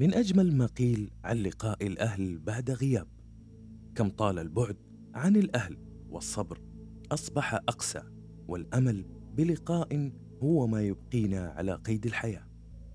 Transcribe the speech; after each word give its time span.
من 0.00 0.14
أجمل 0.14 0.56
ما 0.56 0.66
قيل 0.66 1.10
عن 1.24 1.36
لقاء 1.36 1.86
الأهل 1.86 2.38
بعد 2.38 2.70
غياب. 2.70 3.08
كم 3.94 4.08
طال 4.08 4.38
البعد 4.38 4.76
عن 5.14 5.36
الأهل 5.36 5.78
والصبر 6.10 6.60
أصبح 7.12 7.54
أقسى 7.54 8.02
والأمل 8.48 9.04
بلقاء 9.34 10.12
هو 10.42 10.66
ما 10.66 10.82
يبقينا 10.82 11.48
على 11.48 11.74
قيد 11.74 12.06
الحياة. 12.06 12.46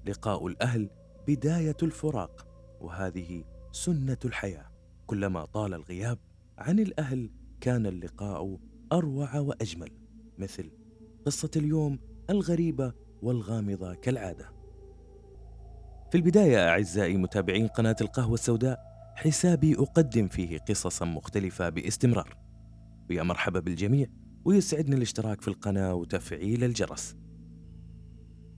لقاء 0.07 0.47
الأهل 0.47 0.89
بداية 1.27 1.77
الفراق 1.83 2.47
وهذه 2.81 3.43
سنة 3.71 4.17
الحياة. 4.25 4.71
كلما 5.07 5.45
طال 5.45 5.73
الغياب 5.73 6.19
عن 6.57 6.79
الأهل 6.79 7.29
كان 7.61 7.85
اللقاء 7.85 8.59
أروع 8.91 9.39
وأجمل 9.39 9.91
مثل 10.37 10.71
قصة 11.25 11.51
اليوم 11.55 11.99
الغريبة 12.29 12.93
والغامضة 13.21 13.93
كالعادة. 13.95 14.54
في 16.15 16.19
البداية 16.19 16.69
أعزائي 16.69 17.17
متابعين 17.17 17.67
قناة 17.67 17.95
القهوة 18.01 18.33
السوداء 18.33 18.79
حسابي 19.15 19.75
أقدم 19.75 20.27
فيه 20.27 20.57
قصصا 20.57 21.05
مختلفة 21.05 21.69
باستمرار. 21.69 22.37
ويا 23.09 23.23
مرحبا 23.23 23.59
بالجميع 23.59 24.07
ويسعدني 24.45 24.95
الاشتراك 24.95 25.41
في 25.41 25.47
القناة 25.47 25.93
وتفعيل 25.93 26.63
الجرس. 26.63 27.15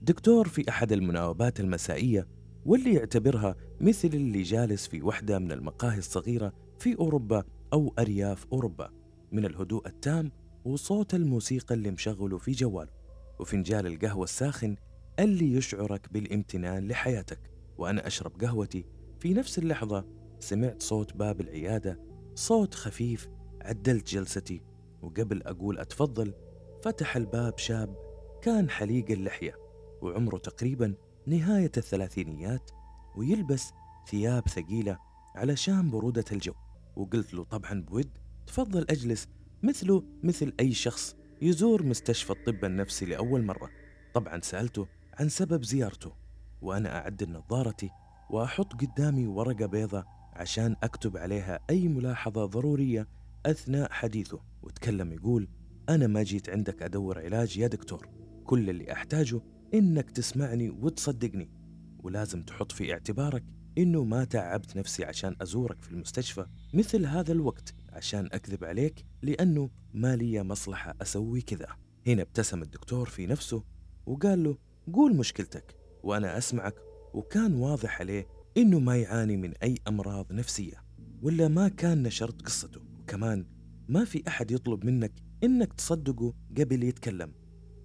دكتور 0.02 0.48
في 0.48 0.68
أحد 0.68 0.92
المناوبات 0.92 1.60
المسائية 1.60 2.28
واللي 2.64 2.94
يعتبرها 2.94 3.56
مثل 3.80 4.08
اللي 4.08 4.42
جالس 4.42 4.88
في 4.88 5.02
وحدة 5.02 5.38
من 5.38 5.52
المقاهي 5.52 5.98
الصغيرة 5.98 6.52
في 6.78 6.98
أوروبا 6.98 7.44
أو 7.72 7.94
أرياف 7.98 8.46
أوروبا 8.52 8.90
من 9.32 9.44
الهدوء 9.44 9.86
التام 9.86 10.32
وصوت 10.64 11.14
الموسيقى 11.14 11.74
اللي 11.74 11.90
مشغله 11.90 12.38
في 12.38 12.52
جواله. 12.52 12.90
وفنجال 13.40 13.86
القهوة 13.86 14.24
الساخن 14.24 14.76
اللي 15.18 15.52
يشعرك 15.52 16.12
بالامتنان 16.12 16.88
لحياتك 16.88 17.50
وأنا 17.78 18.06
أشرب 18.06 18.40
قهوتي. 18.40 18.84
في 19.18 19.34
نفس 19.34 19.58
اللحظة 19.58 20.04
سمعت 20.40 20.82
صوت 20.82 21.16
باب 21.16 21.40
العيادة 21.40 22.00
صوت 22.34 22.74
خفيف 22.74 23.28
عدلت 23.62 24.08
جلستي 24.08 24.62
وقبل 25.02 25.42
أقول 25.42 25.78
أتفضل 25.78 26.34
فتح 26.82 27.16
الباب 27.16 27.58
شاب 27.58 27.96
كان 28.42 28.70
حليق 28.70 29.10
اللحية 29.10 29.54
وعمره 30.02 30.38
تقريبا 30.38 30.94
نهاية 31.26 31.72
الثلاثينيات 31.76 32.70
ويلبس 33.16 33.72
ثياب 34.10 34.48
ثقيلة 34.48 34.98
علشان 35.34 35.90
برودة 35.90 36.24
الجو. 36.32 36.54
وقلت 36.96 37.34
له 37.34 37.44
طبعا 37.44 37.82
بود 37.82 38.18
تفضل 38.46 38.86
أجلس 38.90 39.28
مثله 39.62 40.04
مثل 40.22 40.52
أي 40.60 40.72
شخص 40.72 41.16
يزور 41.42 41.82
مستشفى 41.82 42.30
الطب 42.30 42.64
النفسي 42.64 43.06
لأول 43.06 43.44
مرة. 43.44 43.70
طبعا 44.14 44.40
سألته 44.40 44.86
عن 45.18 45.28
سبب 45.28 45.64
زيارته 45.64 46.12
وأنا 46.62 46.96
أعدل 46.96 47.32
نظارتي 47.32 47.90
وأحط 48.30 48.72
قدامي 48.72 49.26
ورقة 49.26 49.66
بيضة 49.66 50.04
عشان 50.32 50.76
أكتب 50.82 51.16
عليها 51.16 51.58
أي 51.70 51.88
ملاحظة 51.88 52.46
ضرورية 52.46 53.08
أثناء 53.46 53.92
حديثه 53.92 54.40
وتكلم 54.62 55.12
يقول 55.12 55.48
أنا 55.88 56.06
ما 56.06 56.22
جيت 56.22 56.48
عندك 56.50 56.82
أدور 56.82 57.18
علاج 57.18 57.58
يا 57.58 57.66
دكتور. 57.66 58.08
كل 58.44 58.70
اللي 58.70 58.92
أحتاجه 58.92 59.40
إنك 59.74 60.10
تسمعني 60.10 60.70
وتصدقني. 60.70 61.50
ولازم 61.98 62.42
تحط 62.42 62.72
في 62.72 62.92
اعتبارك 62.92 63.44
إنه 63.78 64.04
ما 64.04 64.24
تعبت 64.24 64.76
نفسي 64.76 65.04
عشان 65.04 65.36
أزورك 65.42 65.82
في 65.82 65.90
المستشفى 65.92 66.46
مثل 66.74 67.06
هذا 67.06 67.32
الوقت 67.32 67.74
عشان 67.92 68.28
أكذب 68.32 68.64
عليك 68.64 69.04
لأنه 69.22 69.70
ما 69.94 70.16
لي 70.16 70.42
مصلحة 70.42 70.94
أسوي 71.02 71.40
كذا. 71.40 71.68
هنا 72.06 72.22
ابتسم 72.22 72.62
الدكتور 72.62 73.08
في 73.08 73.26
نفسه 73.26 73.64
وقال 74.06 74.44
له 74.44 74.67
قول 74.94 75.16
مشكلتك 75.16 75.76
وأنا 76.02 76.38
أسمعك 76.38 76.74
وكان 77.14 77.54
واضح 77.54 78.00
عليه 78.00 78.26
إنه 78.56 78.78
ما 78.78 78.96
يعاني 78.96 79.36
من 79.36 79.54
أي 79.62 79.74
أمراض 79.88 80.32
نفسية 80.32 80.84
ولا 81.22 81.48
ما 81.48 81.68
كان 81.68 82.02
نشرت 82.02 82.42
قصته. 82.42 82.80
وكمان 83.00 83.46
ما 83.88 84.04
في 84.04 84.22
أحد 84.28 84.50
يطلب 84.50 84.84
منك 84.84 85.12
إنك 85.44 85.72
تصدقه 85.72 86.34
قبل 86.58 86.82
يتكلم 86.82 87.32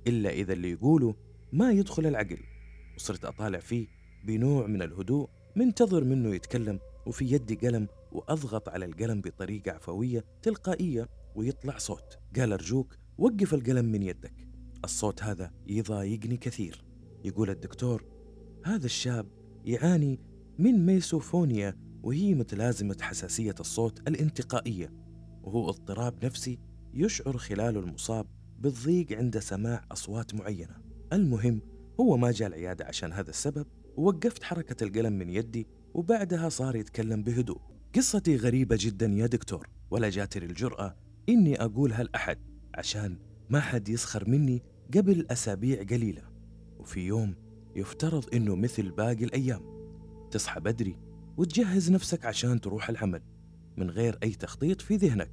إلا 0.07 0.29
إذا 0.29 0.53
اللي 0.53 0.72
يقوله 0.72 1.16
ما 1.53 1.72
يدخل 1.72 2.05
العقل. 2.05 2.39
وصرت 2.95 3.25
أطالع 3.25 3.59
فيه 3.59 3.88
بنوع 4.25 4.67
من 4.67 4.81
الهدوء 4.81 5.29
منتظر 5.56 6.03
منه 6.03 6.35
يتكلم 6.35 6.79
وفي 7.06 7.25
يدي 7.25 7.56
قلم 7.56 7.88
وأضغط 8.11 8.69
على 8.69 8.85
القلم 8.85 9.22
بطريقة 9.22 9.72
عفوية 9.72 10.25
تلقائية 10.41 11.09
ويطلع 11.35 11.77
صوت. 11.77 12.19
قال 12.35 12.53
أرجوك 12.53 12.95
وقف 13.17 13.53
القلم 13.53 13.85
من 13.85 14.03
يدك. 14.03 14.33
الصوت 14.83 15.23
هذا 15.23 15.51
يضايقني 15.67 16.38
كثير. 16.38 16.82
يقول 17.23 17.50
الدكتور 17.50 18.06
هذا 18.66 18.85
الشاب 18.85 19.28
يعاني 19.66 20.19
من 20.59 20.85
ميسوفونيا 20.85 21.75
وهي 22.03 22.34
متلازمة 22.35 22.97
حساسية 23.01 23.56
الصوت 23.59 24.07
الانتقائية 24.07 24.94
وهو 25.44 25.69
اضطراب 25.69 26.25
نفسي 26.25 26.59
يشعر 26.94 27.38
خلاله 27.38 27.79
المصاب 27.79 28.28
بالضيق 28.59 29.12
عند 29.12 29.39
سماع 29.39 29.85
أصوات 29.91 30.35
معينة. 30.35 30.78
المهم 31.13 31.62
هو 32.00 32.17
ما 32.17 32.31
جاء 32.31 32.47
العيادة 32.47 32.85
عشان 32.85 33.12
هذا 33.12 33.29
السبب 33.29 33.66
ووقفت 33.97 34.44
حركة 34.44 34.83
القلم 34.83 35.13
من 35.13 35.29
يدي 35.29 35.67
وبعدها 35.94 36.50
صار 36.50 36.75
يتكلم 36.75 37.23
بهدوء. 37.23 37.62
قصتي 37.95 38.35
غريبة 38.35 38.78
جدا 38.79 39.06
يا 39.06 39.28
دكتور 39.28 39.69
ولا 39.91 40.09
جاتني 40.09 40.45
الجرأة 40.45 40.95
إني 41.29 41.63
أقولها 41.63 42.03
لأحد 42.03 42.38
عشان 42.75 43.17
ما 43.50 43.59
حد 43.59 43.89
يسخر 43.89 44.29
مني 44.29 44.63
قبل 44.94 45.28
أسابيع 45.31 45.83
قليلة. 45.83 46.32
وفي 46.83 46.99
يوم 46.99 47.35
يفترض 47.75 48.35
إنه 48.35 48.55
مثل 48.55 48.91
باقي 48.91 49.23
الأيام. 49.23 49.61
تصحى 50.31 50.59
بدري 50.59 50.99
وتجهز 51.38 51.91
نفسك 51.91 52.25
عشان 52.25 52.61
تروح 52.61 52.89
العمل 52.89 53.21
من 53.77 53.89
غير 53.89 54.17
أي 54.23 54.31
تخطيط 54.31 54.81
في 54.81 54.95
ذهنك 54.95 55.31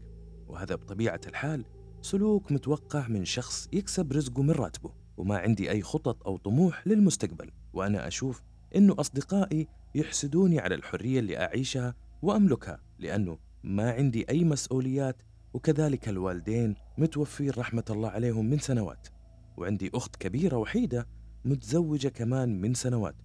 وهذا 0.48 0.74
بطبيعة 0.74 1.20
الحال 1.26 1.64
سلوك 2.02 2.52
متوقع 2.52 3.08
من 3.08 3.24
شخص 3.24 3.68
يكسب 3.72 4.12
رزقه 4.12 4.42
من 4.42 4.50
راتبه 4.50 4.92
وما 5.16 5.38
عندي 5.38 5.70
أي 5.70 5.82
خطط 5.82 6.26
أو 6.26 6.36
طموح 6.36 6.86
للمستقبل 6.86 7.50
وأنا 7.72 8.08
أشوف 8.08 8.42
إنه 8.76 8.94
أصدقائي 8.98 9.68
يحسدوني 9.94 10.58
على 10.58 10.74
الحرية 10.74 11.20
اللي 11.20 11.38
أعيشها 11.38 11.94
وأملكها 12.22 12.80
لأنه 12.98 13.38
ما 13.64 13.90
عندي 13.90 14.28
أي 14.30 14.44
مسؤوليات 14.44 15.22
وكذلك 15.54 16.08
الوالدين 16.08 16.74
متوفين 16.98 17.50
رحمة 17.50 17.84
الله 17.90 18.08
عليهم 18.08 18.50
من 18.50 18.58
سنوات. 18.58 19.08
وعندي 19.56 19.90
أخت 19.94 20.16
كبيرة 20.16 20.56
وحيدة 20.56 21.06
متزوجة 21.44 22.08
كمان 22.08 22.60
من 22.60 22.74
سنوات 22.74 23.16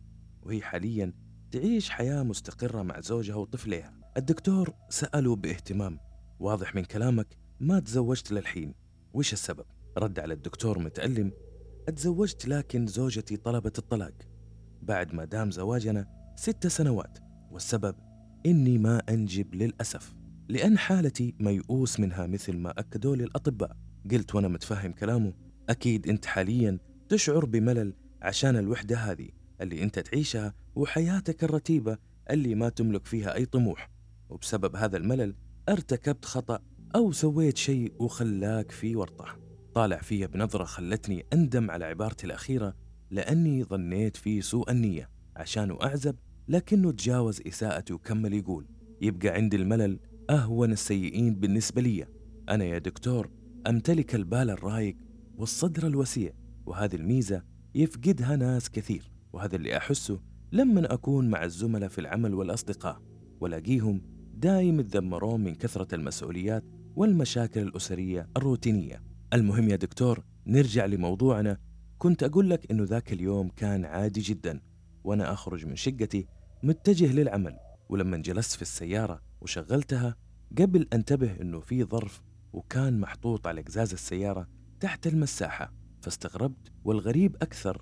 وهي 0.43 0.61
حاليا 0.61 1.13
تعيش 1.51 1.89
حياة 1.89 2.23
مستقرة 2.23 2.81
مع 2.81 2.99
زوجها 2.99 3.35
وطفليها. 3.35 3.93
الدكتور 4.17 4.73
سأله 4.89 5.35
باهتمام 5.35 5.99
واضح 6.39 6.75
من 6.75 6.83
كلامك 6.83 7.37
ما 7.59 7.79
تزوجت 7.79 8.31
للحين 8.31 8.73
وش 9.13 9.33
السبب؟ 9.33 9.65
رد 9.97 10.19
على 10.19 10.33
الدكتور 10.33 10.79
متألم 10.79 11.31
أتزوجت 11.87 12.47
لكن 12.47 12.87
زوجتي 12.87 13.37
طلبت 13.37 13.77
الطلاق. 13.77 14.13
بعد 14.81 15.13
ما 15.13 15.25
دام 15.25 15.51
زواجنا 15.51 16.33
ست 16.35 16.67
سنوات 16.67 17.17
والسبب 17.51 17.95
إني 18.45 18.77
ما 18.77 19.01
أنجب 19.09 19.55
للأسف 19.55 20.15
لأن 20.49 20.77
حالتي 20.77 21.35
ميؤوس 21.39 21.99
منها 21.99 22.27
مثل 22.27 22.57
ما 22.57 22.79
أكدوا 22.79 23.15
لي 23.15 23.23
الأطباء 23.23 23.77
قلت 24.11 24.35
وأنا 24.35 24.47
متفهم 24.47 24.91
كلامه 24.91 25.33
أكيد 25.69 26.07
أنت 26.07 26.25
حاليا 26.25 26.79
تشعر 27.09 27.45
بملل 27.45 27.93
عشان 28.25 28.57
الوحدة 28.57 28.97
هذه 28.97 29.29
اللي 29.61 29.83
أنت 29.83 29.99
تعيشها 29.99 30.53
وحياتك 30.75 31.43
الرتيبة 31.43 31.97
اللي 32.31 32.55
ما 32.55 32.69
تملك 32.69 33.05
فيها 33.05 33.35
أي 33.35 33.45
طموح. 33.45 33.89
وبسبب 34.29 34.75
هذا 34.75 34.97
الملل 34.97 35.35
ارتكبت 35.69 36.25
خطأ 36.25 36.59
أو 36.95 37.11
سويت 37.11 37.57
شيء 37.57 37.93
وخلاك 37.99 38.71
في 38.71 38.95
ورطة. 38.95 39.25
طالع 39.75 39.97
فيا 39.97 40.27
بنظرة 40.27 40.63
خلتني 40.63 41.25
أندم 41.33 41.71
على 41.71 41.85
عبارتي 41.85 42.27
الأخيرة 42.27 42.75
لأني 43.11 43.63
ظنيت 43.63 44.17
فيه 44.17 44.41
سوء 44.41 44.71
النية 44.71 45.09
عشان 45.35 45.77
أعزب 45.83 46.15
لكنه 46.47 46.91
تجاوز 46.91 47.41
إساءتي 47.47 47.93
وكمل 47.93 48.33
يقول 48.33 48.67
يبقى 49.01 49.29
عندي 49.29 49.57
الملل 49.57 49.99
أهون 50.29 50.71
السيئين 50.71 51.35
بالنسبة 51.35 51.81
لي. 51.81 52.05
أنا 52.49 52.63
يا 52.65 52.77
دكتور 52.77 53.29
أمتلك 53.67 54.15
البال 54.15 54.49
الرايق 54.49 54.97
والصدر 55.37 55.87
الوسيع 55.87 56.31
وهذه 56.65 56.95
الميزة 56.95 57.54
يفقدها 57.75 58.35
ناس 58.35 58.69
كثير 58.69 59.11
وهذا 59.33 59.55
اللي 59.55 59.77
أحسه 59.77 60.19
لما 60.51 60.93
أكون 60.93 61.29
مع 61.29 61.43
الزملاء 61.43 61.89
في 61.89 62.01
العمل 62.01 62.33
والأصدقاء 62.33 63.01
ولاقيهم 63.39 64.01
دايم 64.33 64.79
يتذمرون 64.79 65.43
من 65.43 65.55
كثرة 65.55 65.95
المسؤوليات 65.95 66.63
والمشاكل 66.95 67.61
الأسرية 67.61 68.29
الروتينية. 68.37 69.03
المهم 69.33 69.69
يا 69.69 69.75
دكتور 69.75 70.23
نرجع 70.47 70.85
لموضوعنا. 70.85 71.57
كنت 71.97 72.23
أقول 72.23 72.49
لك 72.49 72.71
إنه 72.71 72.83
ذاك 72.83 73.13
اليوم 73.13 73.49
كان 73.49 73.85
عادي 73.85 74.21
جدا 74.21 74.61
وأنا 75.03 75.33
أخرج 75.33 75.65
من 75.65 75.75
شقتي 75.75 76.27
متجه 76.63 77.13
للعمل. 77.13 77.57
ولما 77.89 78.17
جلست 78.17 78.51
في 78.55 78.61
السيارة 78.61 79.21
وشغلتها 79.41 80.15
قبل 80.57 80.87
أنتبه 80.93 81.41
إنه 81.41 81.59
في 81.59 81.83
ظرف 81.83 82.21
وكان 82.53 82.99
محطوط 82.99 83.47
على 83.47 83.61
قزاز 83.61 83.93
السيارة 83.93 84.47
تحت 84.79 85.07
المساحة. 85.07 85.84
فاستغربت 86.05 86.71
والغريب 86.83 87.35
أكثر 87.35 87.81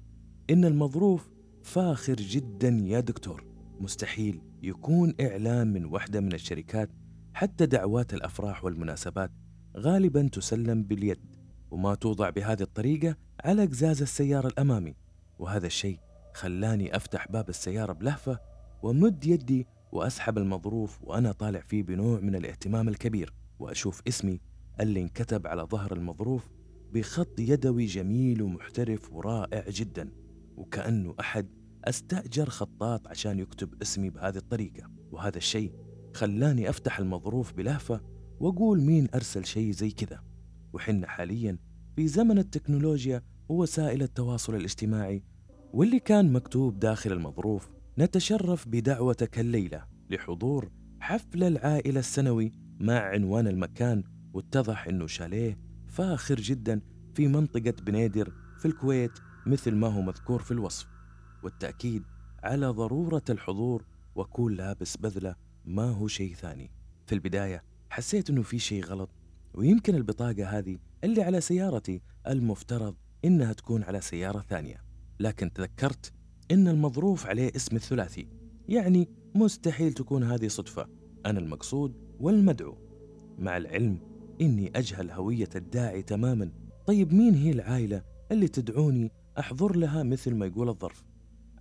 إن 0.50 0.66
المظروف 0.66 1.30
فاخر 1.64 2.16
جدا 2.16 2.70
يا 2.84 3.00
دكتور. 3.00 3.46
مستحيل 3.80 4.42
يكون 4.62 5.14
إعلان 5.22 5.74
من 5.74 5.86
واحدة 5.86 6.20
من 6.20 6.34
الشركات 6.34 6.90
حتى 7.34 7.66
دعوات 7.66 8.14
الأفراح 8.14 8.64
والمناسبات 8.66 9.31
غالبا 9.78 10.28
تسلم 10.28 10.84
باليد 10.84 11.36
وما 11.72 11.96
توضع 11.96 12.30
بهذه 12.30 12.62
الطريقة 12.62 13.16
على 13.44 13.66
قزاز 13.66 14.02
السيارة 14.02 14.48
الأمامي. 14.48 14.96
وهذا 15.40 15.68
الشيء 15.68 16.00
خلاني 16.34 16.96
أفتح 16.96 17.31
باب 17.31 17.50
السيارة 17.50 17.94
بلهفة 17.94 18.40
ومد 18.84 19.26
يدي 19.26 19.68
وأسحب 19.92 20.38
المظروف 20.38 21.00
وأنا 21.04 21.31
طالع 21.31 21.60
فيه 21.60 21.84
بنوع 21.84 22.19
من 22.19 22.36
الاهتمام 22.36 22.90
الكبير. 22.90 23.34
وأشوف 23.60 24.02
اسمي 24.08 24.40
اللي 24.80 25.02
انكتب 25.02 25.48
على 25.48 25.62
ظهر 25.62 25.94
المظروف 25.94 26.50
بخط 26.94 27.40
يدوي 27.40 27.86
جميل 27.86 28.42
ومحترف 28.42 29.13
ورائع 29.13 29.69
جدا 29.69 30.10
وكأنه 30.57 31.16
أحد 31.19 31.48
أستأجر 31.86 32.50
خطاط 32.50 33.07
عشان 33.07 33.40
يكتب 33.40 33.81
اسمي 33.81 34.10
بهذه 34.10 34.38
الطريقة. 34.38 34.90
وهذا 35.12 35.38
الشيء 35.38 35.72
خلاني 36.13 36.69
أفتح 36.69 37.00
المظروف 37.00 37.54
بلهفة 37.54 38.01
وأقول 38.40 38.81
مين 38.81 39.07
أرسل 39.16 39.45
شيء 39.45 39.72
زي 39.72 39.92
كذا. 39.92 40.24
وحنا 40.74 41.07
حاليا 41.07 41.57
في 41.95 42.07
زمن 42.07 42.38
التكنولوجيا 42.38 43.22
ووسائل 43.50 44.01
التواصل 44.01 44.56
الاجتماعي 44.56 45.24
واللي 45.74 46.00
كان 46.00 46.34
مكتوب 46.34 46.80
داخل 46.80 47.12
المظروف 47.12 47.69
نتشرف 48.00 48.68
بدعوتك 48.68 49.40
الليلة 49.40 49.86
لحضور 50.10 50.72
حفل 51.00 51.44
العائلة 51.44 52.00
السنوي 52.00 52.54
مع 52.80 53.00
عنوان 53.00 53.48
المكان 53.48 54.04
واتضح 54.34 54.88
إنه 54.88 55.07
شاليه 55.07 55.60
فاخر 55.94 56.36
جدا 56.36 56.81
في 57.13 57.28
منطقة 57.28 57.74
بنيدر 57.84 58.34
في 58.60 58.66
الكويت 58.66 59.12
مثل 59.45 59.75
ما 59.75 59.88
هو 59.88 60.01
مذكور 60.01 60.42
في 60.42 60.51
الوصف 60.51 60.88
والتأكيد 61.44 62.04
على 62.44 62.68
ضرورة 62.68 63.24
الحضور 63.30 63.86
وكون 64.16 64.54
لابس 64.54 64.98
بذلة 64.98 65.36
ما 65.66 65.90
هو 65.90 66.07
شيء 66.07 66.36
ثاني. 66.36 66.72
في 67.06 67.16
البداية 67.16 67.63
حسيت 67.90 68.30
إنه 68.30 68.42
في 68.42 68.60
شيء 68.60 68.86
غلط 68.86 69.10
ويمكن 69.54 69.95
البطاقة 69.95 70.45
هذه 70.45 70.78
اللي 71.04 71.24
على 71.24 71.42
سيارتي 71.42 72.01
المفترض 72.28 72.95
إنها 73.25 73.54
تكون 73.54 73.84
على 73.84 74.01
سيارة 74.01 74.40
ثانية. 74.40 74.84
لكن 75.19 75.54
تذكرت 75.54 76.13
إن 76.51 76.68
المظروف 76.68 77.28
عليه 77.28 77.51
اسم 77.56 77.75
الثلاثي 77.75 78.28
يعني 78.69 79.10
مستحيل 79.36 79.94
تكون 79.94 80.24
هذه 80.24 80.48
صدفة 80.48 80.88
أنا 81.25 81.40
المقصود 81.40 82.16
والمدعو. 82.19 82.78
مع 83.40 83.57
العلم 83.57 84.12
إني 84.41 84.71
أجهل 84.75 85.12
هوية 85.12 85.50
الداعي 85.56 86.01
تماما. 86.01 86.51
طيب 86.88 87.13
مين 87.13 87.35
هي 87.35 87.51
العائلة 87.51 88.03
اللي 88.31 88.47
تدعوني 88.47 89.12
أحضر 89.39 89.75
لها 89.75 90.03
مثل 90.03 90.35
ما 90.35 90.45
يقول 90.45 90.69
الظرف؟ 90.69 91.03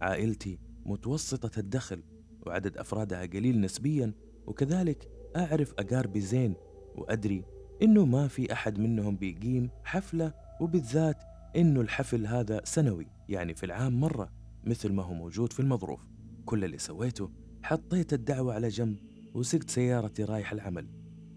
عائلتي 0.01 0.59
متوسطة 0.87 1.59
الدخل 1.59 2.03
وعدد 2.47 2.77
أفرادها 2.79 3.27
قليل 3.27 3.61
نسبيا 3.61 4.15
وكذلك 4.47 5.09
أعرف 5.37 5.75
أقاربي 5.79 6.21
زين 6.21 6.55
وأدري 6.95 7.45
إنه 7.83 8.05
ما 8.05 8.29
في 8.29 8.53
أحد 8.53 8.79
منهم 8.79 9.17
بيقيم 9.17 9.71
حفلة 9.85 10.35
وبالذات 10.61 11.17
إنه 11.57 11.81
الحفل 11.81 12.27
هذا 12.27 12.61
سنوي 12.65 13.07
يعني 13.29 13.55
في 13.55 13.67
العام 13.67 14.01
مرة 14.01 14.33
مثل 14.65 14.93
ما 14.93 15.03
هو 15.03 15.15
موجود 15.15 15.53
في 15.53 15.61
المظروف. 15.61 16.07
كل 16.45 16.65
اللي 16.65 16.79
سويته 16.79 17.31
حطيت 17.63 18.13
الدعوة 18.13 18.55
على 18.55 18.69
جنب 18.69 18.97
وسقت 19.35 19.71
سيارتي 19.71 20.25
رايح 20.25 20.53
العمل. 20.53 20.89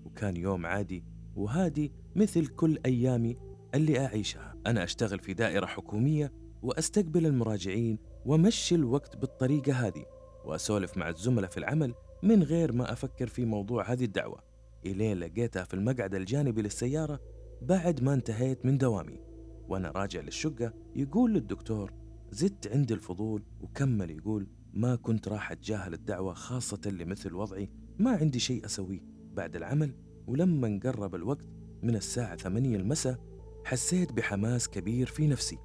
وكان 0.05 0.37
يوم 0.37 0.65
عادي 0.65 1.03
وهادي 1.35 1.91
مثل 2.15 2.47
كل 2.47 2.79
أيامي 2.85 3.37
اللي 3.75 4.05
أعيشها. 4.05 4.55
أنا 4.67 4.83
أشتغل 4.83 5.19
في 5.19 5.33
دائرة 5.33 5.65
حكومية 5.65 6.31
وأستقبل 6.61 7.25
المراجعين 7.25 7.97
ومشي 8.25 8.75
الوقت 8.75 9.17
بالطريقة 9.17 9.73
هذه 9.73 10.05
وأسولف 10.45 10.97
مع 10.97 11.09
الزملاء 11.09 11.49
في 11.49 11.57
العمل 11.57 11.93
من 12.23 12.43
غير 12.43 12.71
ما 12.71 12.91
أفكر 12.93 13.27
في 13.27 13.45
موضوع 13.45 13.91
هذه 13.91 14.03
الدعوة. 14.03 14.43
إلين 14.85 15.17
لقيتها 15.17 15.63
في 15.63 15.73
المقعد 15.73 16.15
الجانبي 16.15 16.61
للسيارة 16.61 17.19
بعد 17.61 18.03
ما 18.03 18.13
انتهيت 18.13 18.65
من 18.65 18.77
دوامي. 18.77 19.19
وأنا 19.67 19.91
راجع 19.91 20.21
للشقة 20.21 20.73
يقول 20.95 21.33
للدكتور 21.33 21.93
زدت 22.31 22.67
عندي 22.67 22.93
الفضول. 22.93 23.43
وكمل 23.61 24.11
يقول 24.11 24.47
ما 24.73 24.95
كنت 24.95 25.27
راح 25.27 25.51
أتجاهل 25.51 25.93
الدعوة 25.93 26.33
خاصة 26.33 26.81
لمثل 26.85 27.33
وضعي 27.33 27.69
ما 27.99 28.11
عندي 28.11 28.39
شيء 28.39 28.65
أسويه. 28.65 29.01
بعد 29.33 29.55
العمل 29.55 29.95
ولما 30.27 30.79
قرب 30.83 31.15
الوقت 31.15 31.47
من 31.83 31.95
الساعة 31.95 32.35
ثمانية 32.35 32.75
المساء 32.75 33.19
حسيت 33.65 34.11
بحماس 34.13 34.69
كبير 34.69 35.07
في 35.07 35.27
نفسي. 35.27 35.57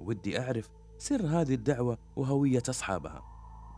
ودي 0.00 0.40
أعرف 0.40 0.70
سر 0.98 1.26
هذه 1.26 1.54
الدعوة 1.54 1.98
وهوية 2.16 2.62
أصحابها. 2.68 3.22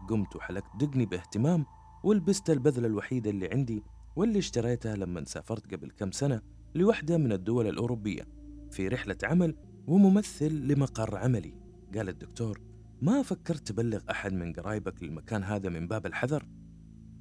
قمت 0.09 0.37
وحلقت 0.37 0.77
دقني 0.81 1.07
باهتمام 1.07 1.67
ولبست 2.05 2.51
البذلة 2.51 2.87
الوحيدة 2.87 3.31
اللي 3.31 3.49
عندي 3.49 3.83
واللي 4.17 4.39
اشتريتها 4.39 4.97
لما 4.97 5.25
سافرت 5.25 5.75
قبل 5.75 5.91
كم 5.91 6.11
سنة 6.11 6.41
لوحدة 6.75 7.19
من 7.19 7.33
الدول 7.33 7.67
الأوروبية 7.67 8.29
في 8.71 8.89
رحلة 8.89 9.17
عمل 9.23 9.57
وممثل 9.87 10.53
لمقر 10.53 11.17
عملي. 11.17 11.55
قال 11.97 12.09
الدكتور 12.09 12.61
ما 13.03 13.23
فكرت 13.23 13.69
تبلغ 13.69 14.01
أحد 14.11 14.33
من 14.33 14.53
قرايبك 14.53 15.03
للمكان 15.03 15.43
هذا 15.43 15.69
من 15.69 15.89
باب 15.89 16.07
الحذر؟ 16.07 16.47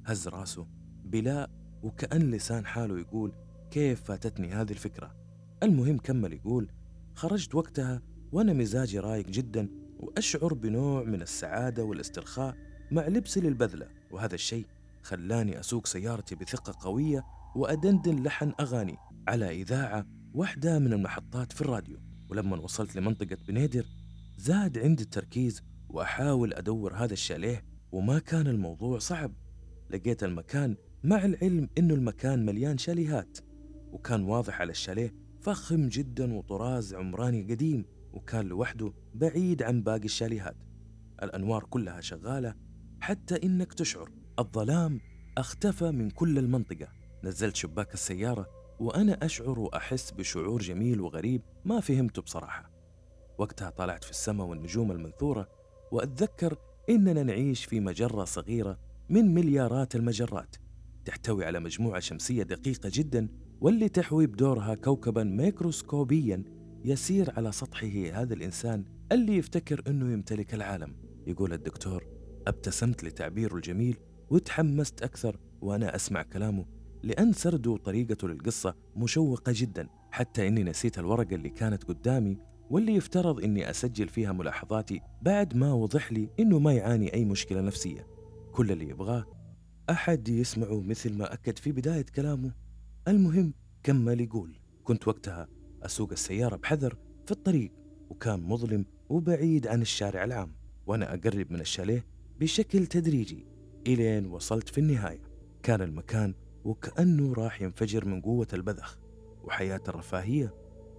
هز 0.06 0.28
راسه 0.28 0.66
بلا 1.04 1.50
وكأن 1.84 2.30
لسان 2.30 2.66
حاله 2.66 2.98
يقول 2.98 3.32
كيف 3.70 4.02
فاتتني 4.02 4.52
هذه 4.52 4.70
الفكرة؟ 4.70 5.14
المهم 5.62 5.98
كمل 5.98 6.32
يقول 6.32 6.70
خرجت 7.14 7.54
وقتها 7.54 8.02
وأنا 8.32 8.52
مزاجي 8.52 8.98
رايق 8.98 9.26
جدا 9.26 9.68
وأشعر 9.98 10.54
بنوع 10.54 11.02
من 11.04 11.22
السعادة 11.22 11.84
والاسترخاء 11.84 12.56
مع 12.90 13.08
لبسي 13.08 13.40
للبذلة 13.40 13.88
وهذا 14.10 14.34
الشيء 14.34 14.66
خلاني 15.02 15.60
أسوق 15.60 15.86
سيارتي 15.86 16.34
بثقة 16.34 16.74
قوية 16.80 17.24
وأدندن 17.56 18.22
لحن 18.22 18.52
أغاني 18.60 18.96
على 19.28 19.62
إذاعة 19.62 20.06
واحدة 20.34 20.78
من 20.78 20.92
المحطات 20.92 21.52
في 21.52 21.60
الراديو. 21.60 21.98
ولما 22.30 22.56
وصلت 22.56 22.96
لمنطقة 22.96 23.36
بنيدر 23.48 23.86
زاد 24.36 24.78
عندي 24.78 25.02
التركيز 25.02 25.62
وأحاول 25.88 26.54
أدور 26.54 26.94
هذا 26.94 27.12
الشاليه 27.12 27.64
وما 27.92 28.18
كان 28.18 28.46
الموضوع 28.46 28.98
صعب. 28.98 29.32
لقيت 29.90 30.24
المكان 30.24 30.76
مع 31.04 31.24
العلم 31.24 31.68
إنه 31.78 31.94
المكان 31.94 32.46
مليان 32.46 32.78
شاليهات 32.78 33.38
وكان 33.92 34.22
واضح 34.22 34.60
على 34.60 34.70
الشاليه 34.70 35.14
فخم 35.40 35.88
جدا 35.88 36.34
وطراز 36.34 36.94
عمراني 36.94 37.42
قديم 37.42 37.84
وكان 38.12 38.46
لوحده 38.46 38.92
بعيد 39.14 39.62
عن 39.62 39.82
باقي 39.82 40.04
الشاليهات. 40.04 40.56
الأنوار 41.22 41.64
كلها 41.64 42.00
شغالة 42.00 42.54
حتى 43.00 43.42
إنك 43.42 43.72
تشعر. 43.72 44.10
الظلام 44.38 45.00
اختفى 45.38 45.90
من 45.90 46.10
كل 46.10 46.38
المنطقة. 46.38 46.88
نزلت 47.24 47.56
شباك 47.56 47.94
السيارة 47.94 48.46
وأنا 48.80 49.24
أشعر 49.24 49.58
وأحس 49.58 50.10
بشعور 50.10 50.62
جميل 50.62 51.00
وغريب 51.00 51.42
ما 51.64 51.80
فهمته 51.80 52.22
بصراحة. 52.22 52.70
وقتها 53.38 53.70
طلعت 53.70 54.04
في 54.04 54.10
السماء 54.10 54.46
والنجوم 54.46 54.92
المنثورة 54.92 55.48
وأتذكر 55.92 56.58
إننا 56.90 57.22
نعيش 57.22 57.64
في 57.64 57.80
مجرة 57.80 58.24
صغيرة 58.24 58.78
من 59.08 59.34
مليارات 59.34 59.96
المجرات. 59.96 60.63
تحتوي 61.04 61.44
على 61.44 61.60
مجموعة 61.60 62.00
شمسية 62.00 62.42
دقيقة 62.42 62.90
جدا 62.92 63.28
واللي 63.60 63.88
تحوي 63.88 64.26
بدورها 64.26 64.74
كوكبا 64.74 65.24
ميكروسكوبيا 65.24 66.44
يسير 66.84 67.32
على 67.36 67.52
سطحه 67.52 68.10
هذا 68.12 68.34
الإنسان 68.34 68.84
اللي 69.12 69.36
يفتكر 69.36 69.82
أنه 69.88 70.12
يمتلك 70.12 70.54
العالم. 70.54 70.96
يقول 71.26 71.52
الدكتور 71.52 72.06
أبتسمت 72.46 73.04
لتعبيره 73.04 73.56
الجميل 73.56 73.96
وتحمست 74.30 75.02
أكثر 75.02 75.38
وأنا 75.60 75.94
أسمع 75.94 76.22
كلامه 76.22 76.66
لأن 77.02 77.32
سرده 77.32 77.70
وطريقته 77.70 78.28
للقصة 78.28 78.74
مشوقة 78.96 79.52
جدا. 79.56 79.88
حتى 80.10 80.48
إني 80.48 80.62
نسيت 80.62 80.98
الورقة 80.98 81.34
اللي 81.34 81.48
كانت 81.48 81.84
قدامي 81.84 82.38
واللي 82.70 82.94
يفترض 82.94 83.44
إني 83.44 83.70
أسجل 83.70 84.08
فيها 84.08 84.32
ملاحظاتي 84.32 85.00
بعد 85.22 85.56
ما 85.56 85.72
وضح 85.72 86.12
لي 86.12 86.28
إنه 86.40 86.58
ما 86.58 86.72
يعاني 86.72 87.14
أي 87.14 87.24
مشكلة 87.24 87.60
نفسية. 87.60 88.06
كل 88.52 88.72
اللي 88.72 88.88
يبغاه 88.88 89.33
أحد 89.90 90.28
يسمعه 90.28 90.80
مثل 90.80 91.14
ما 91.14 91.32
أكد 91.32 91.58
في 91.58 91.72
بداية 91.72 92.06
كلامه. 92.14 92.52
المهم 93.08 93.54
كمل 93.82 94.20
يقول 94.20 94.58
كنت 94.84 95.08
وقتها 95.08 95.48
أسوق 95.82 96.12
السيارة 96.12 96.56
بحذر 96.56 96.96
في 97.26 97.32
الطريق 97.32 97.72
وكان 98.10 98.40
مظلم 98.40 98.84
وبعيد 99.08 99.66
عن 99.66 99.82
الشارع 99.82 100.24
العام 100.24 100.52
وأنا 100.86 101.14
أقرب 101.14 101.52
من 101.52 101.60
الشاليه 101.60 102.06
بشكل 102.40 102.86
تدريجي 102.86 103.46
إلين 103.86 104.26
وصلت 104.26 104.68
في 104.68 104.78
النهاية. 104.78 105.22
كان 105.62 105.82
المكان 105.82 106.34
وكأنه 106.64 107.32
راح 107.32 107.62
ينفجر 107.62 108.04
من 108.04 108.20
قوة 108.20 108.48
البذخ 108.52 108.98
وحياة 109.42 109.80
الرفاهية. 109.88 110.54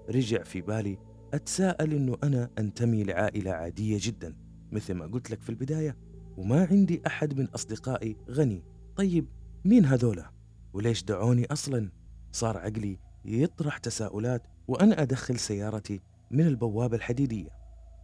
رجع 0.09 0.43
في 0.43 0.61
بالي 0.61 0.97
أتساءل 1.33 1.93
إنه 1.93 2.17
أنا 2.23 2.49
أنتمي 2.59 3.03
لعائلة 3.03 3.51
عادية 3.51 3.97
جدا 4.01 4.35
مثل 4.71 4.93
ما 4.93 5.05
قلت 5.05 5.31
لك 5.31 5.41
في 5.41 5.49
البداية 5.49 5.97
وما 6.37 6.65
عندي 6.71 7.01
أحد 7.07 7.39
من 7.39 7.47
أصدقائي 7.47 8.17
غني. 8.29 8.74
طيب 8.95 9.27
مين 9.65 9.85
هذولا؟ 9.85 10.31
وليش 10.73 11.03
دعوني 11.03 11.45
أصلا؟ 11.45 11.91
صار 12.31 12.57
عقلي 12.57 12.99
يطرح 13.25 13.77
تساؤلات 13.77 14.47
وأنا 14.67 15.01
أدخل 15.01 15.39
سيارتي 15.39 16.01
من 16.31 16.47
البوابة 16.47 16.97
الحديدية. 16.97 17.49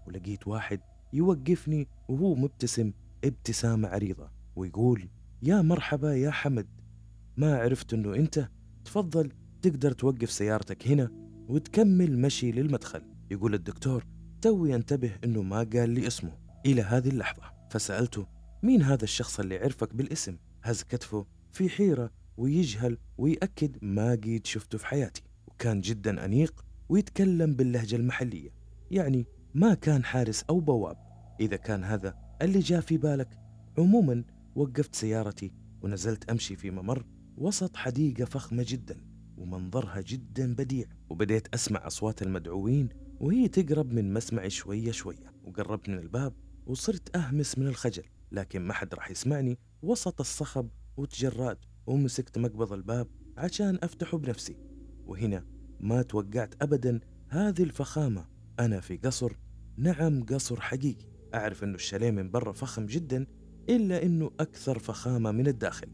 ولقيت 0.08 0.48
واحد 0.48 0.80
يوقفني 1.14 1.88
وهو 2.10 2.36
مبتسم 2.36 2.92
ابتسامة 3.24 3.88
عريضة 3.88 4.30
ويقول 4.56 5.10
يا 5.44 5.62
مرحبا 5.62 6.16
يا 6.16 6.32
حمد 6.32 6.68
ما 7.38 7.58
عرفت 7.58 7.94
إنه 7.94 8.16
أنت؟ 8.16 8.50
تفضل 8.86 9.32
تقدر 9.62 9.92
توقف 9.92 10.32
سيارتك 10.32 10.88
هنا 10.88 11.12
وتكمل 11.50 12.20
مشي 12.20 12.52
للمدخل. 12.52 13.02
يقول 13.32 13.54
الدكتور 13.54 14.06
توي 14.42 14.76
انتبه 14.76 15.12
إنه 15.24 15.42
ما 15.42 15.58
قال 15.58 15.90
لي 15.90 16.08
اسمه. 16.08 16.38
إلى 16.66 16.82
هذه 16.82 17.10
اللحظة 17.10 17.44
فسألته 17.70 18.28
مين 18.64 18.82
هذا 18.82 19.04
الشخص 19.04 19.40
اللي 19.40 19.58
عرفك 19.58 19.96
بالاسم؟ 19.96 20.38
هز 20.64 20.84
كتفه 20.84 21.26
في 21.52 21.70
حيرة 21.70 22.12
ويجهل 22.38 22.98
ويأكد 23.18 23.78
ما 23.82 24.16
قيد 24.16 24.46
شفته 24.46 24.78
في 24.78 24.88
حياتي. 24.88 25.24
وكان 25.48 25.82
جدا 25.82 26.26
أنيق 26.26 26.66
ويتكلم 26.90 27.56
باللهجة 27.56 27.96
المحلية 27.96 28.50
يعني 28.92 29.26
ما 29.54 29.74
كان 29.74 30.04
حارس 30.04 30.44
أو 30.50 30.60
بواب. 30.60 30.98
إذا 31.40 31.56
كان 31.56 31.84
هذا 31.84 32.16
اللي 32.42 32.60
جاء 32.60 32.82
في 32.82 32.98
بالك 32.98 33.40
عموما 33.78 34.24
وقفت 34.56 34.96
سيارتي 34.96 35.52
ونزلت 35.82 36.30
أمشي 36.30 36.56
في 36.56 36.72
ممر 36.72 37.06
وسط 37.38 37.76
حديقة 37.76 38.26
فخمة 38.26 38.66
جدا 38.68 39.02
ومنظرها 39.38 40.02
جدا 40.02 40.56
بديع. 40.56 40.86
وبديت 41.10 41.54
أسمع 41.54 41.88
أصوات 41.88 42.22
المدعوين 42.22 42.90
وهي 43.20 43.48
تقرب 43.48 43.94
من 43.94 44.14
مسمعي 44.14 44.50
شوية 44.50 44.92
شوية. 44.92 45.34
وقربت 45.44 45.90
من 45.90 46.00
الباب 46.00 46.34
وصرت 46.66 47.16
أهمس 47.16 47.58
من 47.58 47.68
الخجل. 47.68 48.04
لكن 48.32 48.62
ما 48.62 48.74
حد 48.74 48.94
راح 48.94 49.12
يسمعني. 49.12 49.58
وسط 49.82 50.20
الصخب 50.20 50.70
وتجرأت 50.98 51.60
ومسكت 51.88 52.38
مقبض 52.38 52.74
الباب 52.74 53.08
عشان 53.38 53.80
أفتحه 53.84 54.18
بنفسي. 54.18 54.58
وهنا 55.06 55.46
ما 55.80 56.02
توقعت 56.02 56.56
أبدا 56.62 57.00
هذه 57.28 57.64
الفخامة. 57.64 58.28
أنا 58.60 58.80
في 58.80 58.98
قصر 58.98 59.38
نعم 59.78 60.24
قصر 60.24 60.62
حقيقي. 60.62 61.06
أعرف 61.36 61.64
أنه 61.64 61.76
الشاليه 61.76 62.12
من 62.12 62.32
برا 62.32 62.52
فخم 62.52 62.86
جدا 62.86 63.26
إلا 63.70 64.06
أنه 64.06 64.32
أكثر 64.40 64.80
فخامة 64.80 65.32
من 65.32 65.48
الداخل. 65.48 65.88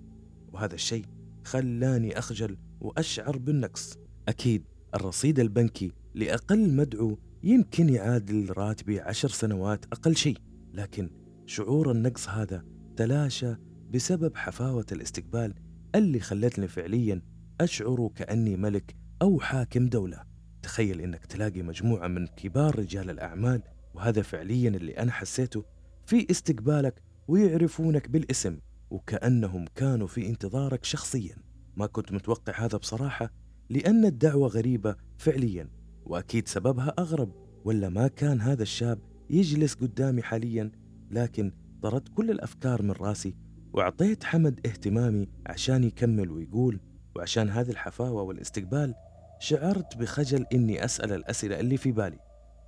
وهذا 0.53 0.75
الشيء 0.75 1.05
خلاني 1.43 2.19
أخجل 2.19 2.57
وأشعر 2.81 3.37
بالنقص. 3.37 3.97
أكيد 4.27 4.67
الرصيد 4.95 5.39
البنكي 5.39 5.91
لأقل 6.15 6.73
مدعو 6.73 7.17
يمكن 7.43 7.89
يعادل 7.89 8.57
راتبي 8.57 8.99
عشر 8.99 9.29
سنوات 9.29 9.85
أقل 9.85 10.15
شيء. 10.15 10.37
لكن 10.73 11.09
شعور 11.47 11.91
النقص 11.91 12.29
هذا 12.29 12.65
تلاشى 12.95 13.55
بسبب 13.93 14.35
حفاوة 14.35 14.85
الاستقبال 14.91 15.53
اللي 15.95 16.19
خلتني 16.19 16.67
فعليا 16.67 17.21
أشعر 17.61 18.09
كأني 18.15 18.57
ملك 18.57 18.95
أو 19.21 19.39
حاكم 19.39 19.85
دولة. 19.85 20.23
تخيل 20.61 21.01
إنك 21.01 21.25
تلاقي 21.25 21.61
مجموعة 21.61 22.07
من 22.07 22.27
كبار 22.27 22.79
رجال 22.79 23.09
الأعمال 23.09 23.61
وهذا 23.93 24.21
فعليا 24.21 24.69
اللي 24.69 24.97
أنا 24.97 25.11
حسيته 25.11 25.65
في 26.05 26.27
استقبالك 26.31 27.01
ويعرفونك 27.27 28.09
بالاسم 28.09 28.57
وكأنهم 28.89 29.65
كانوا 29.75 30.07
في 30.07 30.27
انتظارك 30.27 30.83
شخصيا. 30.83 31.35
ما 31.77 31.85
كنت 31.85 32.11
متوقع 32.11 32.65
هذا 32.65 32.77
بصراحة 32.77 33.31
لأن 33.69 34.05
الدعوة 34.05 34.47
غريبة 34.47 34.95
فعليا 35.17 35.69
وأكيد 36.05 36.47
سببها 36.47 36.93
أغرب 36.99 37.31
ولا 37.65 37.89
ما 37.89 38.07
كان 38.07 38.41
هذا 38.41 38.63
الشاب 38.63 38.99
يجلس 39.29 39.73
قدامي 39.73 40.21
حاليا 40.21 40.71
لكن 41.11 41.51
طرد 41.81 42.07
كل 42.07 42.31
الأفكار 42.31 42.81
من 42.81 42.91
رأسي 42.91 43.35
وأعطيت 43.73 44.23
حمد 44.23 44.67
اهتمامي 44.67 45.27
عشان 45.45 45.83
يكمل 45.83 46.31
ويقول 46.31 46.79
وعشان 47.15 47.49
هذه 47.49 47.69
الحفاوة 47.69 48.21
والاستقبال 48.21 48.95
شعرت 49.39 49.97
بخجل 49.97 50.45
إني 50.53 50.85
أسأل 50.85 51.11
الأسئلة 51.13 51.59
اللي 51.59 51.77
في 51.77 51.91
بالي 51.91 52.19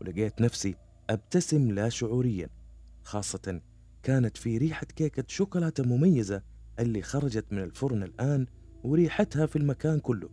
ولقيت 0.01 0.41
نفسي 0.41 0.75
أبتسم 1.09 1.71
لا 1.71 1.89
شعوريا 1.89 2.49
خاصة 3.03 3.61
كانت 4.03 4.37
في 4.37 4.57
ريحة 4.57 4.85
كيكة 4.85 5.23
شوكولاتة 5.27 5.83
مميزة 5.83 6.41
اللي 6.79 7.01
خرجت 7.01 7.45
من 7.51 7.59
الفرن 7.59 8.03
الآن 8.03 8.45
وريحتها 8.83 9.45
في 9.45 9.55
المكان 9.55 9.99
كله 9.99 10.29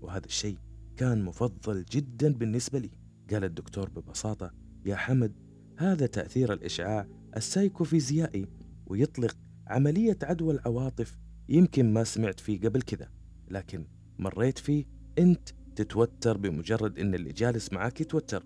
وهذا 0.00 0.26
الشيء 0.26 0.58
كان 0.96 1.22
مفضل 1.24 1.84
جدا 1.84 2.32
بالنسبة 2.32 2.78
لي. 2.78 2.90
قال 3.32 3.44
الدكتور 3.44 3.90
ببساطة 3.90 4.50
يا 4.86 4.96
حمد 4.96 5.32
هذا 5.78 6.06
تأثير 6.06 6.52
الإشعاع 6.52 7.06
السايكوفيزيائي 7.36 8.46
ويطلق 8.86 9.36
عملية 9.66 10.18
عدوى 10.22 10.54
العواطف 10.54 11.18
يمكن 11.48 11.92
ما 11.92 12.04
سمعت 12.04 12.40
فيه 12.40 12.60
قبل 12.60 12.82
كذا 12.82 13.10
لكن 13.50 13.84
مريت 14.18 14.58
فيه 14.58 14.84
أنت 15.18 15.48
تتوتر 15.76 16.36
بمجرد 16.36 16.98
أن 16.98 17.14
اللي 17.14 17.32
جالس 17.32 17.72
معاك 17.72 18.00
يتوتر 18.00 18.44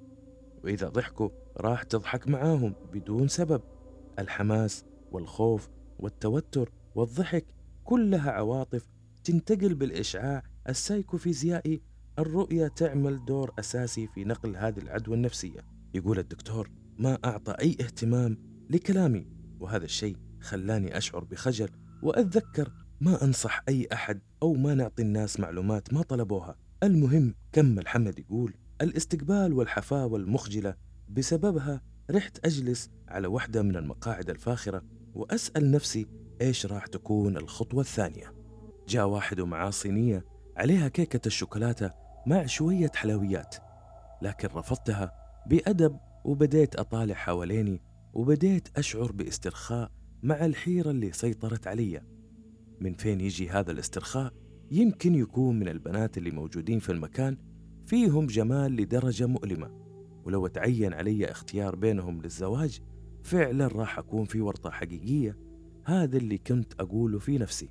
وإذا 0.65 0.89
ضحكوا 0.89 1.29
راح 1.57 1.83
تضحك 1.83 2.29
معاهم 2.29 2.75
بدون 2.93 3.29
سبب. 3.29 3.63
الحماس 4.19 4.85
والخوف 5.13 5.69
والتوتر 5.99 6.73
والضحك 6.95 7.47
كلها 7.85 8.31
عواطف 8.31 8.89
تنتقل 9.25 9.75
بالإشعاع 9.75 10.43
السايكوفيزيائي 10.69 11.83
الرؤية 12.19 12.69
تعمل 12.69 13.25
دور 13.25 13.55
أساسي 13.59 14.07
في 14.07 14.25
نقل 14.25 14.57
هذه 14.57 14.79
العدوى 14.79 15.17
النفسية. 15.17 15.61
يقول 15.95 16.19
الدكتور 16.19 16.71
ما 16.99 17.19
أعطى 17.25 17.53
أي 17.53 17.71
اهتمام 17.71 18.54
لكلامي 18.71 19.27
وهذا 19.61 19.85
الشيء 19.85 20.17
خلاني 20.41 20.99
أشعر 20.99 21.25
بخجل 21.25 21.69
وأتذكر 22.03 22.73
ما 23.01 23.25
أنصح 23.25 23.63
أي 23.69 23.89
أحد 23.93 24.21
أو 24.43 24.55
ما 24.55 24.75
نعطي 24.75 25.03
الناس 25.03 25.41
معلومات 25.41 25.95
ما 25.95 26.03
طلبوها. 26.03 26.57
المهم 26.83 27.35
كمل 27.53 27.89
حمد 27.89 28.19
يقول 28.19 28.55
الاستقبال 28.81 29.53
والحفاوة 29.53 30.19
المخجلة 30.19 30.75
بسببها 31.09 31.81
رحت 32.11 32.47
أجلس 32.47 32.91
على 33.09 33.27
واحدة 33.27 33.63
من 33.63 33.77
المقاعد 33.77 34.31
الفاخرة 34.31 34.83
وأسأل 35.15 35.71
نفسي 35.71 36.07
إيش 36.41 36.67
راح 36.67 36.87
تكون 36.87 37.37
الخطوة 37.37 37.81
الثانية. 37.81 38.35
جاء 38.89 39.07
واحد 39.07 39.41
ومعاه 39.41 39.71
صينية 39.71 40.25
عليها 40.57 40.89
كيكة 40.89 41.27
الشوكولاتة 41.27 41.93
مع 42.27 42.47
شوية 42.47 42.91
حلويات 42.95 43.57
لكن 44.23 44.49
رفضتها 44.49 45.13
بأدب 45.47 45.99
وبديت 46.25 46.77
أطالع 46.77 47.15
حواليني 47.15 47.83
وبديت 48.15 48.69
أشعر 48.77 49.13
باسترخاء 49.13 49.91
مع 50.23 50.45
الحيرة 50.45 50.91
اللي 50.91 51.13
سيطرت 51.13 51.67
علي. 51.67 52.03
من 52.81 52.95
فين 52.95 53.21
يجي 53.21 53.49
هذا 53.51 53.73
الاسترخاء؟ 53.73 54.33
يمكن 54.71 55.15
يكون 55.15 55.59
من 55.59 55.69
البنات 55.69 56.19
اللي 56.19 56.31
موجودين 56.31 56.79
في 56.79 56.93
المكان 56.93 57.37
فيهم 57.87 58.27
جمال 58.27 58.77
لدرجة 58.77 59.27
مؤلمة. 59.27 59.71
ولو 60.25 60.47
تعين 60.47 60.95
علي 60.95 61.31
اختيار 61.31 61.77
بينهم 61.77 62.23
للزواج 62.23 62.81
فعلا 63.23 63.67
راح 63.67 63.99
أكون 63.99 64.25
في 64.25 64.41
ورطة 64.41 64.71
حقيقية. 64.71 65.39
هذا 65.85 66.17
اللي 66.17 66.39
كنت 66.39 66.73
أقوله 66.81 67.19
في 67.19 67.39
نفسي. 67.39 67.71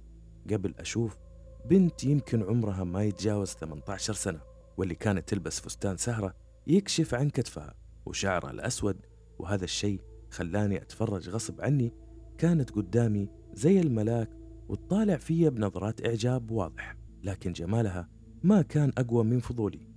قبل 0.52 0.76
أشوف 0.76 1.18
بنت 1.66 2.04
يمكن 2.04 2.44
عمرها 2.44 2.84
ما 2.84 3.04
يتجاوز 3.04 3.50
18 3.50 4.14
سنة 4.14 4.42
واللي 4.78 4.96
كانت 4.96 5.30
تلبس 5.30 5.60
فستان 5.60 5.98
سهرة 5.98 6.36
يكشف 6.68 7.14
عن 7.14 7.30
كتفها 7.30 7.74
وشعرها 8.06 8.52
الأسود 8.52 9.06
وهذا 9.40 9.64
الشيء 9.64 10.02
خلاني 10.34 10.82
أتفرج 10.82 11.30
غصب 11.30 11.62
عني 11.62 11.94
كانت 12.38 12.72
قدامي 12.72 13.30
زي 13.54 13.80
الملاك 13.80 14.30
وتطالع 14.70 15.18
فيا 15.18 15.50
بنظرات 15.50 16.08
إعجاب 16.08 16.52
واضح 16.52 16.98
لكن 17.24 17.52
جمالها 17.54 18.10
ما 18.44 18.62
كان 18.62 18.92
أقوى 18.98 19.24
من 19.24 19.40
فضولي. 19.40 19.88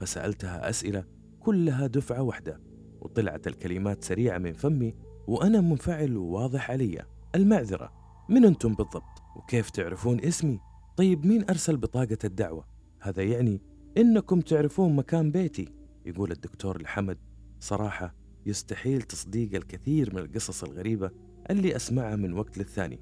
فسألتها 0.00 0.70
أسئلة 0.70 1.04
كلها 1.40 1.86
دفعة 1.86 2.22
واحدة 2.22 2.60
وطلعت 3.00 3.46
الكلمات 3.46 4.04
سريعة 4.04 4.38
من 4.38 4.52
فمي 4.52 4.94
وأنا 5.26 5.60
منفعل 5.60 6.16
وواضح 6.16 6.70
علي. 6.70 7.02
المعذرة 7.34 7.92
من 8.28 8.44
أنتم 8.44 8.74
بالضبط؟ 8.74 9.22
وكيف 9.36 9.70
تعرفون 9.70 10.20
اسمي؟ 10.20 10.60
طيب 10.96 11.26
مين 11.26 11.44
أرسل 11.50 11.76
بطاقة 11.76 12.18
الدعوة؟ 12.24 12.64
هذا 13.00 13.22
يعني 13.22 13.62
إنكم 13.98 14.40
تعرفون 14.40 14.96
مكان 14.96 15.30
بيتي 15.30 15.68
يقول 16.06 16.32
الدكتور 16.32 16.82
لحمد. 16.82 17.18
صراحة 17.60 18.14
يستحيل 18.46 19.02
تصديق 19.02 19.54
الكثير 19.54 20.14
من 20.14 20.18
القصص 20.18 20.64
الغريبة 20.64 21.10
اللي 21.50 21.76
أسمعها 21.76 22.16
من 22.16 22.32
وقت 22.32 22.58
للثاني. 22.58 23.00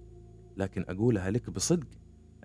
لكن 0.57 0.85
أقولها 0.89 1.31
لك 1.31 1.51
بصدق 1.51 1.89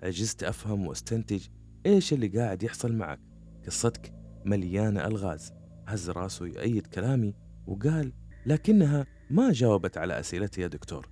عجزت 0.02 0.42
أفهم 0.42 0.86
وأستنتج 0.86 1.46
إيش 1.86 2.12
اللي 2.12 2.28
قاعد 2.28 2.62
يحصل 2.62 2.92
معك. 2.92 3.20
قصتك 3.66 4.12
مليانة 4.44 5.06
ألغاز. 5.06 5.52
هز 5.86 6.10
راسه 6.10 6.46
يؤيد 6.46 6.86
كلامي 6.86 7.34
وقال 7.66 8.12
لكنها 8.46 9.06
ما 9.30 9.52
جاوبت 9.52 9.98
على 9.98 10.20
أسئلتي 10.20 10.60
يا 10.60 10.66
دكتور. 10.66 11.08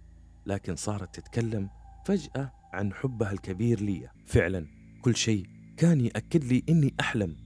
لكن 0.47 0.77
صارت 0.77 1.21
تتكلم 1.21 1.71
فجأة 2.07 2.53
عن 2.73 2.93
حبها 2.93 3.33
الكبير 3.33 3.81
لي 3.81 4.09
فعلا 4.27 4.67
كل 5.03 5.17
شيء 5.17 5.47
كان 5.77 6.01
يأكد 6.01 6.45
لي 6.45 6.63
إني 6.69 6.95
أحلم. 7.01 7.37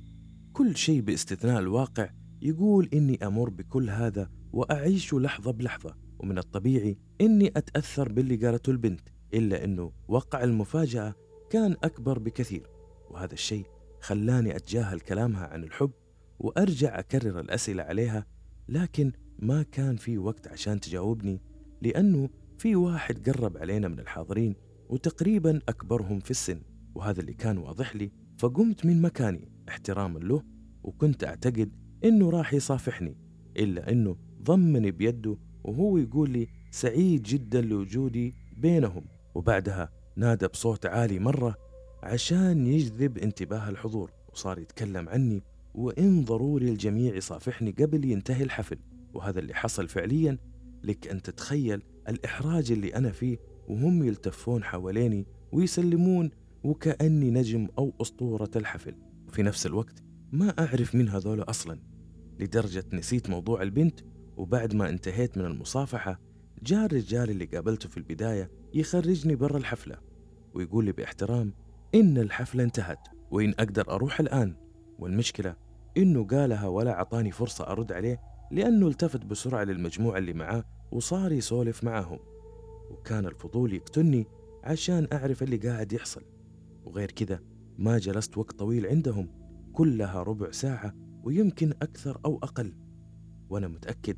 كل 0.52 0.76
شيء 0.76 1.00
باستثناء 1.00 1.58
الواقع 1.60 2.10
يقول 2.42 2.88
إني 2.94 3.26
أمر 3.26 3.50
بكل 3.50 3.90
هذا 3.90 4.30
وأعيش 4.52 5.14
لحظة 5.14 5.50
بلحظة 5.50 5.96
ومن 6.18 6.38
الطبيعي 6.38 6.98
إني 7.20 7.48
أتأثر 7.48 8.12
باللي 8.12 8.36
قالته 8.36 8.70
البنت 8.70 9.00
إلا 9.34 9.64
أنه 9.64 9.92
وقع 10.08 10.44
المفاجأة 10.44 11.14
كان 11.50 11.76
أكبر 11.84 12.18
بكثير 12.18 12.66
وهذا 13.10 13.32
الشيء 13.32 13.66
خلاني 14.00 14.56
أتجاهل 14.56 15.00
كلامها 15.00 15.46
عن 15.46 15.64
الحب 15.64 15.90
وأرجع 16.38 16.98
أكرر 16.98 17.40
الأسئلة 17.40 17.82
عليها 17.82 18.26
لكن 18.68 19.12
ما 19.38 19.62
كان 19.62 19.96
في 19.96 20.18
وقت 20.18 20.48
عشان 20.48 20.80
تجاوبني 20.80 21.40
لأنه 21.82 22.28
في 22.58 22.76
واحد 22.76 23.28
قرب 23.28 23.56
علينا 23.56 23.88
من 23.88 23.98
الحاضرين 23.98 24.54
وتقريبا 24.88 25.60
أكبرهم 25.68 26.20
في 26.20 26.30
السن 26.30 26.60
وهذا 26.94 27.20
اللي 27.20 27.34
كان 27.34 27.58
واضح 27.58 27.96
لي 27.96 28.12
فقمت 28.38 28.86
من 28.86 29.02
مكاني 29.02 29.52
احتراما 29.68 30.18
له 30.18 30.42
وكنت 30.82 31.24
أعتقد 31.24 31.81
إنه 32.04 32.30
راح 32.30 32.54
يصافحني 32.54 33.16
إلا 33.56 33.90
إنه 33.90 34.16
ضمني 34.42 34.90
بيده 34.90 35.36
وهو 35.64 35.98
يقول 35.98 36.30
لي 36.30 36.48
سعيد 36.70 37.22
جدا 37.22 37.60
لوجودي 37.60 38.34
بينهم. 38.56 39.04
وبعدها 39.34 39.90
نادى 40.16 40.46
بصوت 40.46 40.86
عالي 40.86 41.18
مرة 41.18 41.56
عشان 42.02 42.66
يجذب 42.66 43.18
انتباه 43.18 43.68
الحضور 43.68 44.10
وصار 44.32 44.58
يتكلم 44.58 45.08
عني 45.08 45.42
وإن 45.74 46.24
ضروري 46.24 46.68
الجميع 46.68 47.14
يصافحني 47.14 47.70
قبل 47.70 48.04
ينتهي 48.04 48.42
الحفل. 48.42 48.78
وهذا 49.14 49.40
اللي 49.40 49.54
حصل 49.54 49.88
فعليا. 49.88 50.38
لك 50.84 51.08
أن 51.08 51.22
تتخيل 51.22 51.82
الإحراج 52.08 52.72
اللي 52.72 52.94
أنا 52.96 53.10
فيه 53.10 53.38
وهم 53.68 54.02
يلتفون 54.02 54.64
حواليني 54.64 55.26
ويسلمون 55.52 56.30
وكأني 56.64 57.30
نجم 57.30 57.68
أو 57.78 57.92
أسطورة 58.00 58.50
الحفل. 58.56 58.94
وفي 59.28 59.42
نفس 59.42 59.66
الوقت 59.66 60.02
ما 60.32 60.54
أعرف 60.58 60.94
مين 60.94 61.08
هذول 61.08 61.40
أصلا. 61.40 61.91
لدرجة 62.42 62.84
نسيت 62.92 63.30
موضوع 63.30 63.62
البنت 63.62 64.00
وبعد 64.36 64.74
ما 64.74 64.88
انتهيت 64.88 65.38
من 65.38 65.44
المصافحة 65.44 66.20
جاء 66.62 66.86
الرجال 66.86 67.30
اللي 67.30 67.44
قابلته 67.44 67.88
في 67.88 67.96
البداية 67.96 68.50
يخرجني 68.74 69.34
برا 69.34 69.56
الحفلة 69.56 69.96
ويقول 70.54 70.84
لي 70.84 70.92
باحترام 70.92 71.54
إن 71.94 72.18
الحفلة 72.18 72.64
انتهت 72.64 73.08
وإن 73.30 73.54
أقدر 73.58 73.90
أروح 73.90 74.20
الآن. 74.20 74.54
والمشكلة 74.98 75.56
إنه 75.96 76.26
قالها 76.26 76.66
ولا 76.66 76.92
عطاني 76.92 77.30
فرصة 77.30 77.66
أرد 77.66 77.92
عليه 77.92 78.20
لأنه 78.50 78.88
التفت 78.88 79.24
بسرعة 79.24 79.64
للمجموعة 79.64 80.18
اللي 80.18 80.32
معاه 80.32 80.64
وصار 80.92 81.32
يسولف 81.32 81.84
معهم 81.84 82.18
وكان 82.90 83.26
الفضول 83.26 83.72
يقتلني 83.74 84.26
عشان 84.64 85.08
أعرف 85.12 85.42
اللي 85.42 85.56
قاعد 85.56 85.92
يحصل. 85.92 86.22
وغير 86.84 87.10
كذا 87.10 87.40
ما 87.78 87.98
جلست 87.98 88.38
وقت 88.38 88.58
طويل 88.58 88.86
عندهم 88.86 89.28
كلها 89.72 90.22
ربع 90.22 90.50
ساعة 90.50 90.94
ويمكن 91.22 91.70
أكثر 91.82 92.20
أو 92.24 92.38
أقل. 92.42 92.74
وأنا 93.48 93.68
متأكد 93.68 94.16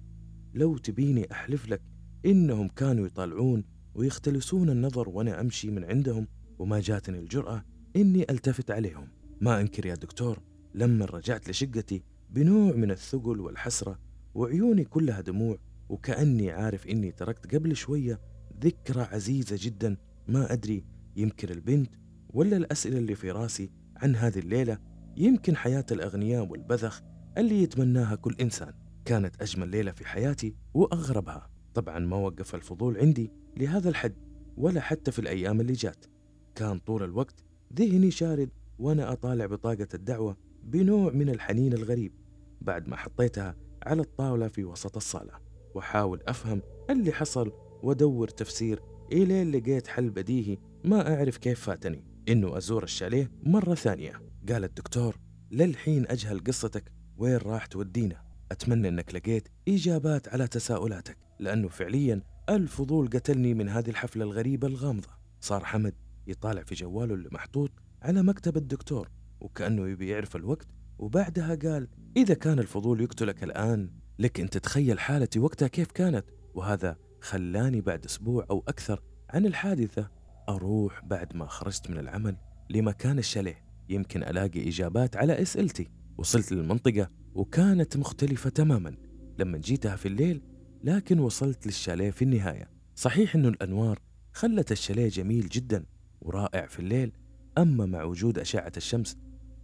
لو 0.54 0.78
تبيني 0.78 1.32
أحلف 1.32 1.68
لك 1.68 1.82
إنهم 2.26 2.68
كانوا 2.68 3.06
يطالعون 3.06 3.64
ويختلسون 3.94 4.70
النظر 4.70 5.08
وأنا 5.08 5.40
أمشي 5.40 5.70
من 5.70 5.84
عندهم 5.84 6.28
وما 6.58 6.80
جاتني 6.80 7.18
الجرأة 7.18 7.64
إني 7.96 8.22
ألتفت 8.30 8.70
عليهم. 8.70 9.08
ما 9.40 9.60
أنكر 9.60 9.86
يا 9.86 9.94
دكتور 9.94 10.42
لما 10.74 11.04
رجعت 11.04 11.50
لشقتي 11.50 12.02
بنوع 12.30 12.72
من 12.72 12.90
الثقل 12.90 13.40
والحسرة 13.40 13.98
وعيوني 14.34 14.84
كلها 14.84 15.20
دموع 15.20 15.58
وكأني 15.88 16.50
عارف 16.50 16.86
إني 16.86 17.12
تركت 17.12 17.54
قبل 17.54 17.76
شوية 17.76 18.20
ذكرى 18.60 19.02
عزيزة 19.02 19.56
جدا 19.60 19.96
ما 20.28 20.52
أدري 20.52 20.84
يمكن 21.16 21.48
البنت 21.48 21.94
ولا 22.28 22.56
الأسئلة 22.56 22.98
اللي 22.98 23.14
في 23.14 23.30
راسي 23.30 23.70
عن 23.96 24.16
هذه 24.16 24.38
الليلة 24.38 24.78
يمكن 25.16 25.56
حياة 25.56 25.86
الأغنياء 25.90 26.46
والبذخ 26.46 27.02
اللي 27.38 27.62
يتمناها 27.62 28.14
كل 28.14 28.36
إنسان. 28.40 28.72
كانت 29.04 29.42
أجمل 29.42 29.68
ليلة 29.68 29.92
في 29.92 30.06
حياتي 30.06 30.54
وأغربها. 30.74 31.50
طبعا 31.74 31.98
ما 31.98 32.16
وقف 32.16 32.54
الفضول 32.54 32.98
عندي 32.98 33.30
لهذا 33.56 33.88
الحد 33.88 34.14
ولا 34.56 34.80
حتى 34.80 35.12
في 35.12 35.18
الأيام 35.18 35.60
اللي 35.60 35.72
جات. 35.72 36.06
كان 36.54 36.78
طول 36.78 37.02
الوقت 37.02 37.44
ذهني 37.78 38.10
شارد 38.10 38.50
وأنا 38.78 39.12
أطالع 39.12 39.46
بطاقة 39.46 39.88
الدعوة 39.94 40.36
بنوع 40.62 41.12
من 41.12 41.28
الحنين 41.28 41.72
الغريب 41.72 42.12
بعد 42.60 42.88
ما 42.88 42.96
حطيتها 42.96 43.56
على 43.82 44.02
الطاولة 44.02 44.48
في 44.48 44.64
وسط 44.64 44.96
الصالة. 44.96 45.32
وحاول 45.74 46.22
أفهم 46.28 46.62
اللي 46.90 47.12
حصل 47.12 47.52
وأدور 47.82 48.28
تفسير 48.28 48.82
إلين 49.12 49.50
لقيت 49.50 49.86
حل 49.86 50.10
بديهي 50.10 50.58
ما 50.84 51.14
أعرف 51.16 51.36
كيف 51.36 51.60
فاتني. 51.60 52.13
إنه 52.28 52.56
أزور 52.56 52.82
الشاليه 52.82 53.30
مرة 53.42 53.74
ثانية. 53.74 54.22
قال 54.48 54.64
الدكتور 54.64 55.16
للحين 55.50 56.06
أجهل 56.06 56.44
قصتك 56.44 56.92
وين 57.16 57.36
راح 57.36 57.66
تودينا؟ 57.66 58.22
أتمنى 58.52 58.88
أنك 58.88 59.14
لقيت 59.14 59.48
إجابات 59.68 60.28
على 60.28 60.46
تساؤلاتك 60.46 61.18
لأنه 61.40 61.68
فعليا 61.68 62.22
الفضول 62.48 63.08
قتلني 63.08 63.54
من 63.54 63.68
هذه 63.68 63.90
الحفلة 63.90 64.24
الغريبة 64.24 64.68
الغامضة. 64.68 65.08
صار 65.40 65.64
حمد 65.64 65.94
يطالع 66.26 66.62
في 66.62 66.74
جواله 66.74 67.14
اللي 67.14 67.28
محطوط 67.32 67.70
على 68.02 68.22
مكتب 68.22 68.56
الدكتور 68.56 69.10
وكأنه 69.40 69.88
يبي 69.88 70.08
يعرف 70.08 70.36
الوقت 70.36 70.66
وبعدها 70.98 71.54
قال 71.54 71.88
إذا 72.16 72.34
كان 72.34 72.58
الفضول 72.58 73.00
يقتلك 73.00 73.44
الآن 73.44 73.90
لك 74.18 74.40
أن 74.40 74.50
تتخيل 74.50 75.00
حالتي 75.00 75.38
وقتها 75.38 75.68
كيف 75.68 75.90
كانت 75.92 76.24
وهذا 76.54 76.96
خلاني 77.20 77.80
بعد 77.80 78.04
أسبوع 78.04 78.46
أو 78.50 78.64
أكثر 78.68 79.02
عن 79.30 79.46
الحادثة 79.46 80.10
أروح 80.48 81.04
بعد 81.04 81.36
ما 81.36 81.46
خرجت 81.46 81.90
من 81.90 81.98
العمل 81.98 82.36
لمكان 82.70 83.18
الشاليه. 83.18 83.64
يمكن 83.88 84.22
ألاقي 84.22 84.68
إجابات 84.68 85.16
على 85.16 85.42
أسئلتي. 85.42 85.88
وصلت 86.18 86.52
للمنطقة 86.52 87.10
وكانت 87.34 87.96
مختلفة 87.96 88.50
تماما. 88.50 88.96
لما 89.38 89.58
جيتها 89.58 89.96
في 89.96 90.08
الليل 90.08 90.42
لكن 90.84 91.18
وصلت 91.18 91.66
للشاليه 91.66 92.10
في 92.10 92.22
النهاية. 92.22 92.70
صحيح 92.94 93.34
أنه 93.34 93.48
الأنوار 93.48 94.00
خلت 94.32 94.72
الشاليه 94.72 95.08
جميل 95.08 95.48
جدا 95.48 95.84
ورائع 96.20 96.66
في 96.66 96.78
الليل 96.78 97.12
أما 97.58 97.86
مع 97.86 98.02
وجود 98.02 98.38
أشعة 98.38 98.72
الشمس 98.76 99.16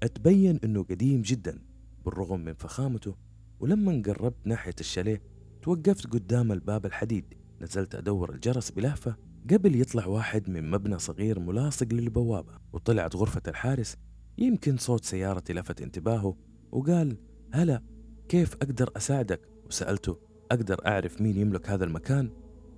أتبين 0.03 0.61
أنه 0.65 0.83
قديم 0.83 1.23
جدا 1.23 1.59
بالرغم 2.05 2.41
من 2.41 2.55
فخامته. 2.55 3.17
ولما 3.61 4.03
قربت 4.07 4.47
ناحية 4.47 4.75
الشاليه 4.81 5.23
توقفت 5.63 6.07
قدام 6.07 6.53
الباب 6.53 6.87
الحديد. 6.87 7.25
نزلت 7.61 7.95
أدور 7.95 8.35
الجرس 8.35 8.71
بلهفة 8.71 9.17
قبل 9.51 9.81
يطلع 9.81 10.07
واحد 10.07 10.51
من 10.51 10.71
مبنى 10.71 10.99
صغير 10.99 11.41
ملاصق 11.41 11.87
للبوابة 11.93 12.53
وطلعت 12.73 13.17
غرفة 13.17 13.43
الحارس 13.49 13.97
يمكن 14.39 14.77
صوت 14.77 15.05
سيارتي 15.05 15.53
لفت 15.53 15.81
انتباهه 15.81 16.37
وقال 16.73 17.17
هلا 17.53 17.83
كيف 18.29 18.55
أقدر 18.55 18.91
أساعدك؟ 18.97 19.41
وسألته 19.67 20.19
أقدر 20.51 20.87
أعرف 20.87 21.21
مين 21.21 21.37
يملك 21.37 21.71
هذا 21.71 21.85
المكان؟ 21.85 22.31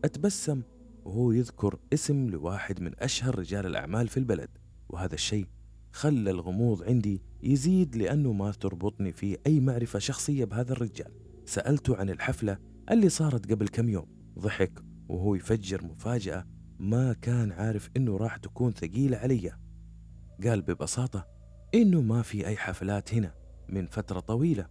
أتبسم 0.05 0.63
وهو 1.05 1.33
يذكر 1.33 1.79
اسم 1.93 2.31
لواحد 2.31 2.83
من 2.83 2.93
أشهر 2.99 3.39
رجال 3.39 3.67
الأعمال 3.67 4.09
في 4.09 4.17
البلد 4.17 4.49
وهذا 4.89 5.15
الشيء 5.15 5.47
خلى 5.93 6.31
الغموض 6.31 6.83
عندي 6.83 7.23
يزيد 7.43 7.97
لأنه 7.97 8.33
ما 8.33 8.51
تربطني 8.51 9.13
فيه 9.13 9.37
أي 9.47 9.61
معرفة 9.61 9.99
شخصية 9.99 10.45
بهذا 10.45 10.73
الرجال. 10.73 11.13
سألته 11.45 11.97
عن 11.97 12.11
الحفلة 12.11 12.59
اللي 12.91 13.09
صارت 13.09 13.53
قبل 13.53 13.69
كم 13.69 13.89
يوم 13.89 14.07
ضحك 14.39 14.83
وهو 15.09 15.35
يفجر 15.35 15.85
مفاجأة 15.85 16.47
ما 16.83 17.13
كان 17.13 17.53
عارف 17.53 17.91
إنه 17.97 18.17
راح 18.17 18.37
تكون 18.37 18.73
ثقيلة 18.73 19.17
علي. 19.17 19.53
قال 20.45 20.63
ببساطة 20.63 21.27
إنه 21.75 22.01
ما 22.01 22.23
في 22.23 22.47
أي 22.47 22.57
حفلات 22.57 23.15
هنا 23.15 23.35
من 23.69 23.87
فترة 23.87 24.21
طويلة. 24.21 24.67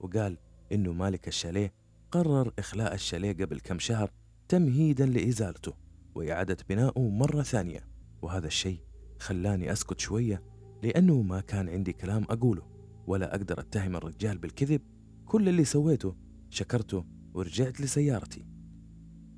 وقال 0.00 0.38
إنه 0.72 0.92
مالك 0.92 1.28
الشاليه 1.28 1.72
قرر 2.10 2.52
إخلاء 2.58 2.94
الشاليه 2.94 3.32
قبل 3.32 3.60
كم 3.60 3.78
شهر 3.78 4.10
تمهيدا 4.48 5.06
لإزالته 5.06 5.72
وإعادة 6.14 6.56
بنائه 6.68 7.08
مرة 7.08 7.42
ثانية. 7.42 7.86
وهذا 8.22 8.46
الشيء 8.46 8.80
خلاني 9.18 9.72
أسكت 9.72 10.00
شوية 10.00 10.42
لأنه 10.82 11.22
ما 11.22 11.40
كان 11.40 11.68
عندي 11.68 11.92
كلام 11.92 12.24
أقوله 12.30 12.66
ولا 13.06 13.34
أقدر 13.34 13.60
أتهم 13.60 13.96
الرجال 13.96 14.38
بالكذب. 14.38 14.80
كل 15.26 15.48
اللي 15.48 15.64
سويته 15.64 16.16
شكرته 16.50 17.04
ورجعت 17.34 17.80
لسيارتي. 17.80 18.46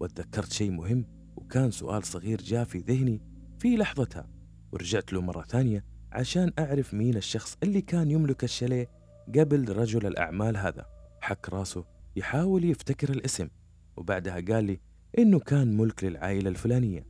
وتذكرت 0.00 0.52
شيء 0.52 0.70
مهم 0.70 1.15
وكان 1.46 1.70
سؤال 1.70 2.04
صغير 2.04 2.42
جاء 2.42 2.64
في 2.64 2.78
ذهني 2.78 3.20
في 3.58 3.76
لحظتها 3.76 4.28
ورجعت 4.72 5.12
له 5.12 5.20
مرة 5.20 5.42
ثانية 5.42 5.84
عشان 6.12 6.52
أعرف 6.58 6.94
مين 6.94 7.16
الشخص 7.16 7.56
اللي 7.62 7.80
كان 7.80 8.10
يملك 8.10 8.44
الشاليه 8.44 8.90
قبل 9.38 9.76
رجل 9.76 10.06
الأعمال 10.06 10.56
هذا. 10.56 10.86
حك 11.20 11.48
راسه 11.48 11.84
يحاول 12.16 12.64
يفتكر 12.64 13.10
الاسم 13.10 13.48
وبعدها 13.96 14.34
قال 14.34 14.64
لي 14.64 14.80
إنه 15.18 15.38
كان 15.38 15.76
ملك 15.76 16.04
للعائلة 16.04 16.50
الفلانية. 16.50 17.06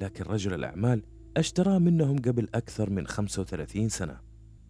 لكن 0.00 0.24
رجل 0.24 0.54
الأعمال 0.54 1.02
اشتراه 1.36 1.78
منهم 1.78 2.16
قبل 2.16 2.48
أكثر 2.54 2.90
من 2.90 3.06
35 3.06 3.88
سنة. 3.88 4.20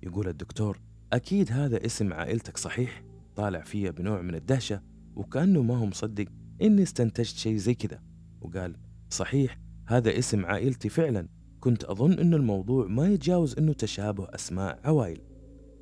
يقول 0.02 0.28
الدكتور 0.28 0.80
أكيد 1.12 1.52
هذا 1.52 1.86
اسم 1.86 2.12
عائلتك 2.12 2.56
صحيح؟ 2.56 3.04
طالع 3.36 3.60
فيا 3.60 3.90
بنوع 3.90 4.22
من 4.22 4.34
الدهشة 4.34 4.82
وكأنه 5.16 5.62
ما 5.62 5.76
هو 5.76 5.86
مصدق 5.86 6.26
إني 6.62 6.82
استنتجت 6.82 7.36
شيء 7.36 7.56
زي 7.56 7.74
كذا. 7.74 8.02
وقال 8.40 8.76
صحيح 9.12 9.58
هذا 9.86 10.18
اسم 10.18 10.46
عائلتي 10.46 10.88
فعلا. 10.88 11.28
كنت 11.60 11.84
أظن 11.84 12.12
إنه 12.12 12.36
الموضوع 12.36 12.86
ما 12.86 13.08
يتجاوز 13.08 13.58
إنه 13.58 13.72
تشابه 13.72 14.28
أسماء 14.34 14.80
عوائل. 14.84 15.20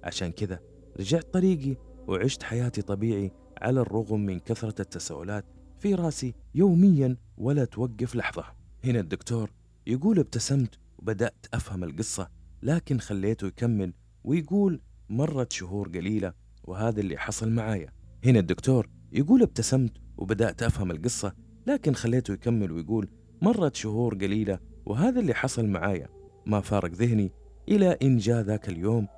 عشان 0.04 0.32
كذا 0.32 0.60
رجعت 1.00 1.32
طريقي 1.32 1.76
وعشت 2.08 2.42
حياتي 2.42 2.82
طبيعي 2.82 3.32
على 3.62 3.80
الرغم 3.80 4.20
من 4.20 4.38
كثرة 4.38 4.82
التساؤلات 4.82 5.44
في 5.78 5.94
رأسي 5.94 6.34
يوميا 6.54 7.16
ولا 7.36 7.64
توقف 7.64 8.16
لحظة. 8.16 8.44
هنا 8.84 9.00
الدكتور 9.00 9.50
يقول 9.86 10.18
ابتسمت 10.18 10.78
وبدأت 10.98 11.46
أفهم 11.54 11.84
القصة 11.84 12.28
لكن 12.62 12.98
خليته 12.98 13.46
يكمل 13.46 13.92
ويقول 14.24 14.80
مرت 15.08 15.52
شهور 15.52 15.88
قليلة 15.88 16.32
وهذا 16.64 17.00
اللي 17.00 17.16
حصل 17.16 17.50
معايا. 17.50 17.92
هنا 18.24 18.38
الدكتور 18.38 18.88
يقول 19.12 19.42
ابتسمت 19.42 19.92
وبدأت 20.16 20.62
أفهم 20.62 20.90
القصة 20.90 21.32
لكن 21.66 21.94
خليته 21.94 22.34
يكمل 22.34 22.72
ويقول 22.72 23.08
مرت 23.42 23.74
شهور 23.74 24.14
قليلة 24.14 24.58
وهذا 24.86 25.20
اللي 25.20 25.34
حصل 25.34 25.66
معايا. 25.66 26.08
ما 26.46 26.60
فارق 26.60 26.90
ذهني 26.90 27.32
إلى 27.68 27.98
إن 28.02 28.16
جاء 28.16 28.42
ذاك 28.42 28.68
اليوم 28.68 29.08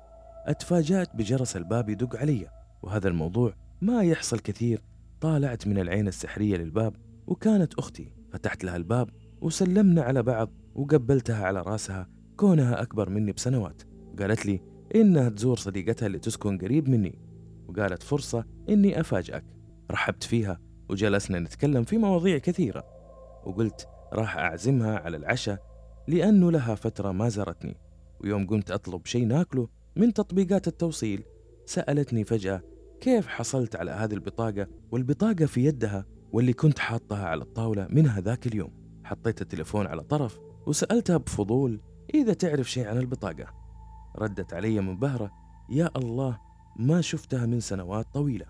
أتفاجأت 0.45 1.15
بجرس 1.15 1.57
الباب 1.57 1.89
يدق 1.89 2.15
علي 2.15 2.47
وهذا 2.83 3.07
الموضوع 3.07 3.53
ما 3.81 4.03
يحصل 4.03 4.39
كثير. 4.39 4.81
طالعت 5.21 5.67
من 5.67 5.77
العين 5.77 6.07
السحرية 6.07 6.57
للباب 6.57 6.95
وكانت 7.27 7.73
أختي. 7.73 8.13
فتحت 8.31 8.63
لها 8.63 8.75
الباب 8.75 9.09
وسلمنا 9.41 10.01
على 10.01 10.23
بعض 10.23 10.49
وقبلتها 10.75 11.45
على 11.45 11.61
راسها 11.61 12.09
كونها 12.37 12.81
أكبر 12.81 13.09
مني 13.09 13.31
بسنوات. 13.31 13.81
وقالت 14.13 14.45
لي 14.45 14.61
إنها 14.95 15.29
تزور 15.29 15.57
صديقتها 15.57 16.05
اللي 16.07 16.19
تسكن 16.19 16.57
قريب 16.57 16.89
مني. 16.89 17.19
وقالت 17.67 18.03
فرصة 18.03 18.45
إني 18.69 18.99
أفاجأك 18.99 19.45
رحبت 19.91 20.23
فيها 20.23 20.59
وجلسنا 20.89 21.39
نتكلم 21.39 21.83
في 21.83 21.97
مواضيع 21.97 22.37
كثيرة. 22.37 22.83
وقلت 23.45 23.87
راح 24.13 24.37
أعزمها 24.37 24.99
على 24.99 25.17
العشاء 25.17 25.59
لأنه 26.07 26.51
لها 26.51 26.75
فترة 26.75 27.11
ما 27.11 27.29
زارتني. 27.29 27.77
ويوم 28.21 28.47
قمت 28.47 28.71
أطلب 28.71 29.05
شيء 29.05 29.25
ناكله 29.25 29.67
من 29.95 30.13
تطبيقات 30.13 30.67
التوصيل 30.67 31.23
سألتني 31.65 32.23
فجأة 32.23 32.61
كيف 33.01 33.27
حصلت 33.27 33.75
على 33.75 33.91
هذه 33.91 34.13
البطاقة 34.13 34.67
والبطاقة 34.91 35.45
في 35.45 35.65
يدها 35.65 36.05
واللي 36.31 36.53
كنت 36.53 36.79
حاطها 36.79 37.25
على 37.27 37.41
الطاولة 37.41 37.87
منها 37.89 38.21
ذاك 38.21 38.47
اليوم. 38.47 38.71
حطيت 39.03 39.41
التليفون 39.41 39.87
على 39.87 40.03
طرف 40.03 40.39
وسألتها 40.67 41.17
بفضول 41.17 41.81
إذا 42.13 42.33
تعرف 42.33 42.71
شيء 42.71 42.87
عن 42.87 42.97
البطاقة. 42.97 43.45
ردت 44.15 44.53
علي 44.53 44.79
منبهرة 44.79 45.31
يا 45.69 45.89
الله 45.95 46.39
ما 46.79 47.01
شفتها 47.01 47.45
من 47.45 47.59
سنوات 47.59 48.05
طويلة. 48.13 48.45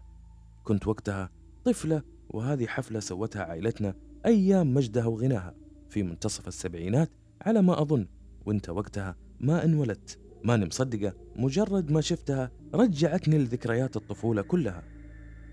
كنت 0.64 0.88
وقتها 0.88 1.30
طفلة 1.66 2.02
وهذه 2.30 2.68
حفلة 2.68 3.00
سوتها 3.00 3.44
عائلتنا 3.44 3.96
أيام 4.26 4.74
مجدها 4.74 5.06
وغناها 5.06 5.56
في 5.90 6.04
منتصف 6.04 6.48
السبعينات 6.48 7.10
على 7.42 7.62
ما 7.62 7.82
أظن 7.82 8.08
وانت 8.46 8.70
وقتها 8.70 9.16
ما 9.40 9.66
انولدت. 9.66 10.20
ماني 10.44 10.66
مصدقة 10.66 11.14
مجرد 11.36 11.92
ما 11.92 12.02
شفتها 12.02 12.52
رجعتني 12.74 13.38
لذكريات 13.38 13.96
الطفولة 13.96 14.42
كلها. 14.42 14.84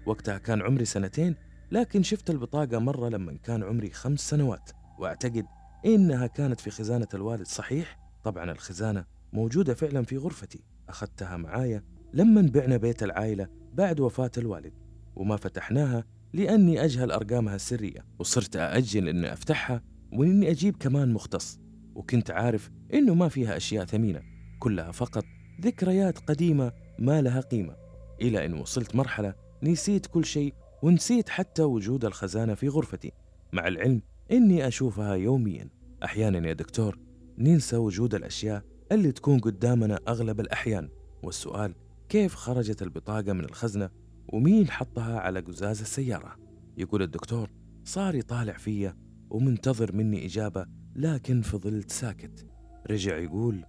وقتها 0.07 0.39
كان 0.39 0.63
عمري 0.63 0.85
سنتين 0.85 1.37
لكن 1.73 2.03
شفت 2.03 2.31
البطاقة 2.31 2.79
مرة 2.79 3.09
لما 3.09 3.33
كان 3.33 3.63
عمري 3.63 3.91
خمس 3.91 4.21
سنوات. 4.21 4.71
وأعتقد 4.99 5.45
إنها 5.87 6.27
كانت 6.27 6.61
في 6.61 6.71
خزانة 6.71 7.09
الوالد 7.15 7.47
صحيح؟ 7.47 7.99
طبعا 8.25 8.51
الخزانة 8.51 9.05
موجودة 9.33 9.75
فعلا 9.75 10.03
في 10.03 10.17
غرفتي. 10.17 10.65
أخذتها 10.89 11.37
معايا 11.37 11.85
لما 12.15 12.43
بعنا 12.43 12.77
بيت 12.77 13.03
العائلة 13.03 13.49
بعد 13.75 14.01
وفاة 14.01 14.31
الوالد. 14.39 14.73
وما 15.17 15.37
فتحناها 15.37 16.05
لأني 16.33 16.85
أجهل 16.85 17.11
أرقامها 17.11 17.57
السرية 17.57 18.05
وصرت 18.19 18.57
أأجل 18.57 19.09
أني 19.09 19.33
أفتحها 19.33 19.83
وإني 20.13 20.51
أجيب 20.51 20.77
كمان 20.77 21.13
مختص. 21.13 21.61
وكنت 21.95 22.31
عارف 22.31 22.71
إنه 22.95 23.15
ما 23.15 23.29
فيها 23.29 23.57
أشياء 23.57 23.85
ثمينة 23.85 24.23
كلها 24.59 24.93
فقط 24.93 25.25
ذكريات 25.61 26.19
قديمة 26.19 26.73
ما 26.99 27.23
لها 27.23 27.41
قيمة. 27.41 27.77
إلى 28.21 28.47
أن 28.47 28.55
وصلت 28.55 28.95
مرحلة 28.97 29.35
نسيت 29.63 30.07
كل 30.07 30.25
شيء 30.25 30.55
ونسيت 30.83 31.29
حتى 31.29 31.63
وجود 31.63 32.05
الخزانة 32.05 32.55
في 32.55 32.69
غرفتي. 32.69 33.13
مع 33.53 33.69
العلم 33.69 34.03
إني 34.33 34.69
أشوفها 34.69 35.15
يوميا. 35.15 35.71
أحيانا 36.05 36.49
يا 36.49 36.53
دكتور 36.53 36.99
ننسى 37.39 37.77
وجود 37.77 38.15
الأشياء 38.15 38.63
اللي 38.93 39.13
تكون 39.13 39.39
قدامنا 39.39 39.99
أغلب 40.09 40.41
الأحيان. 40.41 40.89
والسؤال 41.23 41.75
كيف 42.09 42.35
خرجت 42.35 42.83
البطاقة 42.83 43.33
من 43.33 43.45
الخزنة؟ 43.45 43.91
ومين 44.29 44.71
حطها 44.71 45.21
على 45.21 45.41
قزاز 45.41 45.81
السيارة. 45.81 46.37
يقول 46.77 47.03
الدكتور 47.03 47.51
صار 47.85 48.15
يطالع 48.15 48.53
فيا 48.53 48.97
ومنتظر 49.31 49.97
مني 49.97 50.27
إجابة 50.27 50.67
لكن 50.95 51.43
فضلت 51.43 51.91
ساكت. 51.91 52.47
رجع 52.91 53.19
يقول 53.19 53.65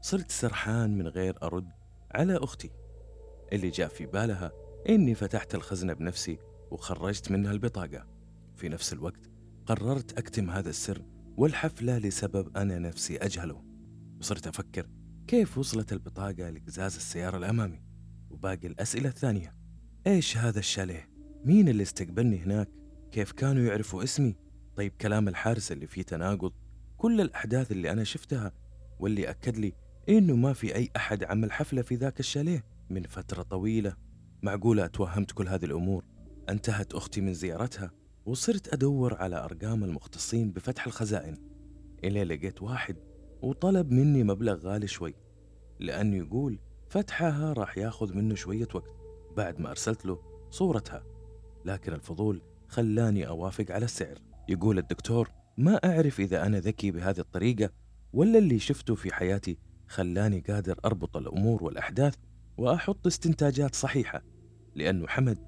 صرت 0.00 0.30
سرحان 0.30 0.98
من 0.98 1.08
غير 1.08 1.42
أرد 1.42 1.68
على 2.10 2.36
أختي. 2.36 2.70
اللي 3.52 3.70
جاء 3.70 3.88
في 3.88 4.06
بالها 4.06 4.52
إني 4.88 5.14
فتحت 5.14 5.54
الخزنة 5.54 5.92
بنفسي 5.92 6.38
وخرجت 6.70 7.30
منها 7.30 7.52
البطاقة. 7.52 8.06
في 8.56 8.68
نفس 8.68 8.92
الوقت 8.92 9.30
قررت 9.66 10.18
أكتم 10.18 10.50
هذا 10.50 10.70
السر 10.70 11.02
والحفلة 11.36 11.98
لسبب 11.98 12.56
أنا 12.56 12.78
نفسي 12.78 13.16
أجهله. 13.16 13.64
وصرت 14.20 14.46
أفكر 14.46 14.88
كيف 15.26 15.58
وصلت 15.58 15.92
البطاقة 15.92 16.50
لقزاز 16.50 16.96
السيارة 16.96 17.36
الأمامي 17.36 17.82
وباقي 18.30 18.66
الأسئلة 18.66 19.08
الثانية. 19.08 19.57
إيش 20.08 20.36
هذا 20.36 20.58
الشاليه؟ 20.58 21.08
مين 21.44 21.68
اللي 21.68 21.82
استقبلني 21.82 22.38
هناك؟ 22.38 22.68
كيف 23.12 23.32
كانوا 23.32 23.62
يعرفوا 23.62 24.04
اسمي؟ 24.04 24.36
طيب 24.76 24.92
كلام 25.00 25.28
الحارس 25.28 25.72
اللي 25.72 25.86
فيه 25.86 26.02
تناقض 26.02 26.52
كل 26.96 27.20
الأحداث 27.20 27.72
اللي 27.72 27.90
أنا 27.92 28.04
شفتها 28.04 28.52
واللي 29.00 29.30
أكد 29.30 29.56
لي 29.56 29.72
إنه 30.08 30.36
ما 30.36 30.52
في 30.52 30.74
أي 30.74 30.90
أحد 30.96 31.24
عمل 31.24 31.52
حفلة 31.52 31.82
في 31.82 31.94
ذاك 31.94 32.20
الشاليه 32.20 32.64
من 32.90 33.02
فترة 33.02 33.42
طويلة 33.42 33.96
معقولة 34.42 34.84
أتوهمت 34.84 35.32
كل 35.32 35.48
هذه 35.48 35.64
الأمور 35.64 36.04
انتهت 36.48 36.94
أختي 36.94 37.20
من 37.20 37.34
زيارتها 37.34 37.90
وصرت 38.26 38.72
أدور 38.72 39.14
على 39.14 39.36
أرقام 39.44 39.84
المختصين 39.84 40.52
بفتح 40.52 40.86
الخزائن 40.86 41.36
إلي 42.04 42.24
لقيت 42.24 42.62
واحد 42.62 42.96
وطلب 43.42 43.90
مني 43.92 44.24
مبلغ 44.24 44.54
غالي 44.54 44.86
شوي 44.86 45.14
لأنه 45.80 46.16
يقول 46.16 46.58
فتحها 46.88 47.52
راح 47.52 47.78
ياخذ 47.78 48.14
منه 48.14 48.34
شوية 48.34 48.68
وقت 48.74 48.97
بعد 49.38 49.60
ما 49.60 49.70
أرسلت 49.70 50.06
له 50.06 50.18
صورتها. 50.50 51.04
لكن 51.64 51.92
الفضول 51.92 52.42
خلاني 52.68 53.28
أوافق 53.28 53.70
على 53.70 53.84
السعر. 53.84 54.18
يقول 54.48 54.78
الدكتور 54.78 55.30
ما 55.58 55.74
أعرف 55.74 56.20
إذا 56.20 56.46
أنا 56.46 56.60
ذكي 56.60 56.90
بهذه 56.90 57.18
الطريقة 57.18 57.70
ولا 58.12 58.38
اللي 58.38 58.58
شفته 58.58 58.94
في 58.94 59.14
حياتي 59.14 59.58
خلاني 59.88 60.40
قادر 60.40 60.78
أربط 60.84 61.16
الأمور 61.16 61.64
والأحداث 61.64 62.14
وأحط 62.56 63.06
استنتاجات 63.06 63.74
صحيحة. 63.74 64.22
لأنه 64.74 65.06
حمد 65.06 65.38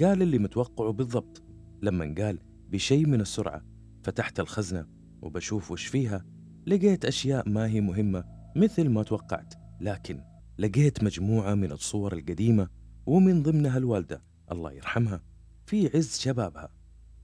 قال 0.00 0.22
اللي 0.22 0.38
متوقعه 0.38 0.92
بالضبط. 0.92 1.42
لما 1.82 2.14
قال 2.18 2.38
بشيء 2.68 3.06
من 3.06 3.20
السرعة 3.20 3.62
فتحت 4.04 4.40
الخزنة 4.40 4.86
وبشوف 5.22 5.70
وش 5.70 5.86
فيها 5.86 6.24
لقيت 6.66 7.04
أشياء 7.04 7.48
ما 7.48 7.66
هي 7.66 7.80
مهمة 7.80 8.24
مثل 8.56 8.88
ما 8.88 9.02
توقعت. 9.02 9.54
لكن 9.80 10.20
لقيت 10.58 11.04
مجموعة 11.04 11.54
من 11.54 11.72
الصور 11.72 12.12
القديمة 12.12 12.79
ومن 13.06 13.42
ضمنها 13.42 13.78
الوالدة 13.78 14.22
الله 14.52 14.72
يرحمها 14.72 15.22
في 15.66 15.90
عز 15.96 16.18
شبابها. 16.18 16.72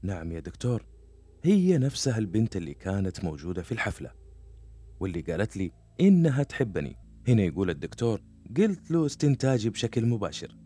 نعم 0.03 0.33
يا 0.33 0.41
دكتور 0.41 0.87
هي 1.45 1.79
نفسها 1.79 2.19
البنت 2.19 2.57
اللي 2.57 2.75
كانت 2.75 3.25
موجودة 3.25 3.63
في 3.63 3.73
الحفلة. 3.73 4.13
واللي 5.01 5.21
قالت 5.21 5.57
لي 5.57 5.73
إنها 6.01 6.43
تحبني. 6.43 6.97
هنا 7.29 7.43
يقول 7.43 7.71
الدكتور 7.71 8.23
قلت 8.57 8.91
له 8.91 9.07
استنتاجي 9.07 9.71
بشكل 9.71 10.07
مباشر. 10.07 10.57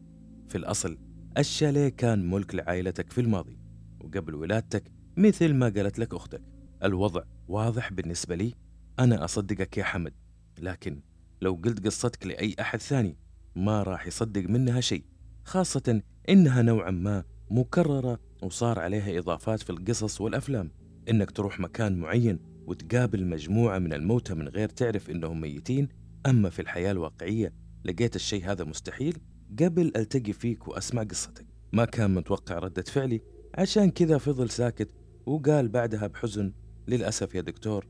في 0.48 0.58
الأصل 0.58 0.98
الشاليه 1.38 1.88
كان 1.88 2.30
ملك 2.30 2.54
لعائلتك 2.54 3.12
في 3.12 3.20
الماضي 3.20 3.58
وقبل 4.00 4.34
ولادتك 4.34 4.92
مثل 5.16 5.54
ما 5.54 5.68
قالت 5.68 5.98
لك 5.98 6.14
أختك. 6.14 6.42
الوضع 6.84 7.22
واضح 7.48 7.92
بالنسبة 7.92 8.34
لي؟ 8.34 8.54
أنا 8.98 9.24
أصدقك 9.24 9.78
يا 9.78 9.84
حمد 9.84 10.14
لكن 10.58 11.00
لو 11.40 11.60
قلت 11.64 11.86
قصتك 11.86 12.26
لأي 12.26 12.56
أحد 12.60 12.80
ثاني 12.80 13.16
ما 13.56 13.82
راح 13.82 14.06
يصدق 14.06 14.50
منها 14.50 14.80
شيء 14.80 15.04
خاصة 15.44 16.02
إنها 16.28 16.62
نوعا 16.62 16.90
ما 16.90 17.24
مكررة 17.50 18.20
وصار 18.42 18.78
عليها 18.78 19.18
إضافات 19.18 19.62
في 19.62 19.70
القصص 19.70 20.20
والأفلام. 20.20 20.70
إنك 21.10 21.30
تروح 21.30 21.60
مكان 21.60 22.00
معين 22.00 22.38
وتقابل 22.66 23.26
مجموعة 23.26 23.78
من 23.78 23.92
الموتى 23.92 24.34
من 24.34 24.48
غير 24.48 24.68
تعرف 24.68 25.10
إنهم 25.10 25.40
ميتين 25.40 25.88
أما 26.26 26.50
في 26.50 26.62
الحياة 26.62 26.90
الواقعية 26.90 27.52
لقيت 27.84 28.16
الشيء 28.16 28.50
هذا 28.50 28.64
مستحيل 28.64 29.18
قبل 29.60 29.92
ألتقي 29.96 30.32
فيك 30.32 30.68
وأسمع 30.68 31.02
قصتك. 31.02 31.46
ما 31.72 31.84
كان 31.84 32.14
متوقع 32.14 32.58
ردة 32.58 32.82
فعلي 32.82 33.20
عشان 33.54 33.90
كذا 33.90 34.18
فضل 34.18 34.50
ساكت 34.50 34.90
وقال 35.26 35.68
بعدها 35.68 36.06
بحزن 36.06 36.52
للأسف 36.88 37.34
يا 37.34 37.40
دكتور 37.40 37.86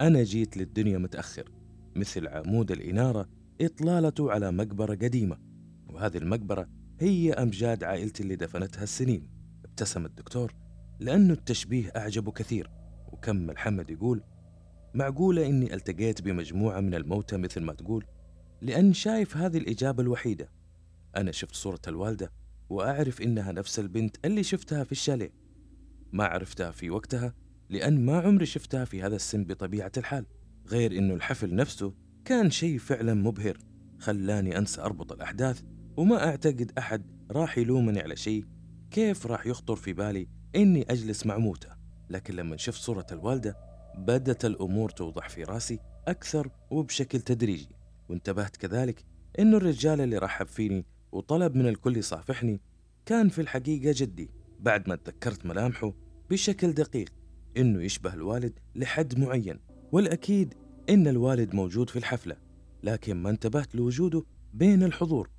أنا 0.00 0.22
جيت 0.22 0.56
للدنيا 0.56 0.98
متأخر 0.98 1.44
مثل 1.96 2.28
عمود 2.28 2.70
الإنارة 2.70 3.28
إطلالته 3.60 4.30
على 4.30 4.52
مقبرة 4.52 4.94
قديمة 4.94 5.38
وهذه 5.86 6.16
المقبرة 6.16 6.68
هي 7.00 7.32
أمجاد 7.32 7.84
عائلتي 7.84 8.22
اللي 8.22 8.36
دفنتها 8.36 8.82
السنين. 8.82 9.28
ابتسم 9.64 10.06
الدكتور 10.06 10.54
لأنه 11.00 11.32
التشبيه 11.32 11.92
أعجبه 11.96 12.32
كثير 12.32 12.70
وكمل 13.12 13.58
حمد 13.58 13.90
يقول 13.90 14.22
معقولة 14.94 15.46
إني 15.46 15.74
التقيت 15.74 16.22
بمجموعة 16.22 16.80
من 16.80 16.94
الموتى 16.94 17.36
مثل 17.36 17.60
ما 17.60 17.72
تقول؟ 17.72 18.06
لأن 18.62 18.92
شايف 18.92 19.36
هذه 19.36 19.58
الإجابة 19.58 20.02
الوحيدة. 20.02 20.50
أنا 21.16 21.32
شفت 21.32 21.54
صورة 21.54 21.80
الوالدة 21.88 22.32
وأعرف 22.68 23.22
إنها 23.22 23.52
نفس 23.52 23.78
البنت 23.78 24.16
اللي 24.24 24.42
شفتها 24.42 24.84
في 24.84 24.92
الشاليه. 24.92 25.32
ما 26.12 26.24
عرفتها 26.24 26.70
في 26.70 26.90
وقتها 26.90 27.34
لأن 27.70 28.04
ما 28.04 28.20
عمري 28.20 28.46
شفتها 28.46 28.84
في 28.84 29.02
هذا 29.02 29.16
السن 29.16 29.44
بطبيعة 29.44 29.92
الحال 29.96 30.26
غير 30.68 30.98
إنه 30.98 31.14
الحفل 31.14 31.54
نفسه 31.54 31.94
كان 32.24 32.50
شيء 32.50 32.78
فعلا 32.78 33.14
مبهر 33.14 33.58
خلاني 33.98 34.58
أنسى 34.58 34.80
أربط 34.80 35.12
الأحداث 35.12 35.62
وما 35.96 36.28
أعتقد 36.28 36.72
أحد 36.78 37.02
راح 37.30 37.58
يلومني 37.58 38.00
على 38.00 38.16
شيء. 38.16 38.44
كيف 38.90 39.26
راح 39.26 39.46
يخطر 39.46 39.76
في 39.76 39.92
بالي 39.92 40.28
إني 40.56 40.82
أجلس 40.90 41.26
مع 41.26 41.38
موتى 41.38 41.68
لكن 42.10 42.34
لما 42.34 42.56
شفت 42.56 42.80
صورة 42.80 43.06
الوالدة 43.12 43.56
بدت 43.98 44.44
الأمور 44.44 44.90
توضح 44.90 45.28
في 45.28 45.44
راسي 45.44 45.78
أكثر 46.08 46.50
وبشكل 46.70 47.20
تدريجي. 47.20 47.76
وانتبهت 48.08 48.56
كذلك 48.56 49.04
إنه 49.38 49.56
الرجال 49.56 50.00
اللي 50.00 50.18
رحب 50.18 50.46
فيني 50.46 50.86
وطلب 51.12 51.54
من 51.54 51.68
الكل 51.68 51.96
يصافحني 51.96 52.60
كان 53.06 53.28
في 53.28 53.40
الحقيقة 53.40 53.94
جدي 53.96 54.30
بعد 54.60 54.88
ما 54.88 54.96
تذكرت 54.96 55.46
ملامحه 55.46 55.92
بشكل 56.30 56.72
دقيق 56.72 57.08
إنه 57.56 57.82
يشبه 57.82 58.14
الوالد 58.14 58.58
لحد 58.74 59.18
معين. 59.18 59.58
والأكيد 59.92 60.54
إن 60.90 61.06
الوالد 61.06 61.54
موجود 61.54 61.90
في 61.90 61.98
الحفلة 61.98 62.36
لكن 62.82 63.16
ما 63.16 63.30
انتبهت 63.30 63.74
لوجوده 63.74 64.24
بين 64.54 64.82
الحضور. 64.82 65.30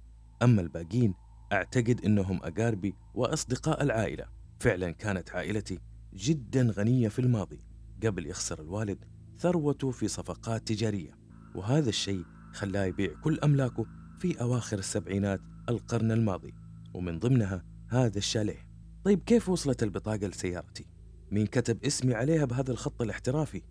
أما 0.42 0.62
الباقين 0.62 1.14
أعتقد 1.52 2.02
إنهم 2.06 2.40
أقاربي 2.44 2.96
وأصدقاء 3.14 3.84
العائلة. 3.84 4.26
فعلا 4.60 4.92
كانت 4.92 5.30
عائلتي 5.30 5.80
جدا 6.14 6.72
غنية 6.72 7.08
في 7.08 7.20
الماضي. 7.20 7.62
قبل 8.04 8.28
يخسر 8.28 8.62
الوالد 8.62 9.06
ثروته 9.38 9.92
في 9.92 10.08
صفقات 10.08 10.68
تجارية. 10.68 11.12
وهذا 11.56 11.90
الشيء 11.90 12.26
خلاه 12.54 12.86
يبيع 12.86 13.14
كل 13.24 13.40
أملاكه 13.40 13.86
في 14.20 14.42
أواخر 14.42 14.80
السبعينات 14.80 15.42
القرن 15.70 16.12
الماضي. 16.12 16.54
ومن 16.94 17.20
ضمنها 17.20 17.64
هذا 17.90 18.18
الشاليه. 18.18 18.68
طيب 19.04 19.24
كيف 19.24 19.50
وصلت 19.50 19.84
البطاقة 19.84 20.28
لسيارتي؟ 20.28 20.86
مين 21.32 21.46
كتب 21.46 21.86
اسمي 21.86 22.14
عليها 22.14 22.46
بهذا 22.46 22.72
الخط 22.72 23.02
الاحترافي؟ 23.02 23.62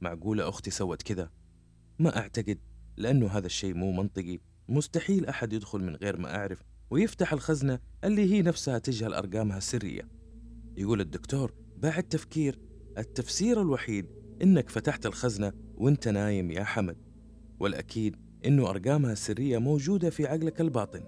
معقولة 0.00 0.48
أختي 0.48 0.70
سوت 0.70 1.02
كذا؟ 1.02 1.30
ما 1.98 2.16
أعتقد 2.16 2.58
لأنه 2.96 3.26
هذا 3.26 3.46
الشيء 3.46 3.74
مو 3.74 3.92
منطقي. 3.92 4.38
مستحيل 4.68 5.26
أحد 5.26 5.52
يدخل 5.52 5.78
من 5.78 5.96
غير 5.96 6.16
ما 6.16 6.36
أعرف 6.36 6.62
ويفتح 6.90 7.32
الخزنة 7.32 7.78
اللي 8.04 8.32
هي 8.32 8.42
نفسها 8.42 8.78
تجهل 8.78 9.14
أرقامها 9.14 9.58
السرية. 9.58 10.08
يقول 10.76 11.00
الدكتور 11.00 11.54
بعد 11.76 12.02
تفكير 12.02 12.58
التفسير 12.98 13.62
الوحيد 13.62 14.06
إنك 14.42 14.70
فتحت 14.70 15.06
الخزنة 15.06 15.52
وإنت 15.74 16.08
نايم 16.08 16.50
يا 16.50 16.64
حمد. 16.64 16.96
والأكيد 17.60 18.16
إنه 18.46 18.70
أرقامها 18.70 19.12
السرية 19.12 19.58
موجودة 19.58 20.10
في 20.10 20.26
عقلك 20.26 20.60
الباطن. 20.60 21.02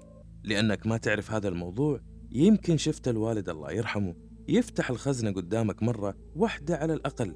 لأنك 0.45 0.87
ما 0.87 0.97
تعرف 0.97 1.31
هذا 1.33 1.49
الموضوع 1.49 2.01
يمكن 2.31 2.77
شفت 2.77 3.09
الوالد 3.09 3.49
الله 3.49 3.73
يرحمه 3.73 4.15
يفتح 4.49 4.91
الخزنة 4.91 5.33
قدامك 5.33 5.83
مرة 5.83 6.17
واحدة 6.37 6.77
على 6.77 6.95
الأقل. 6.95 7.35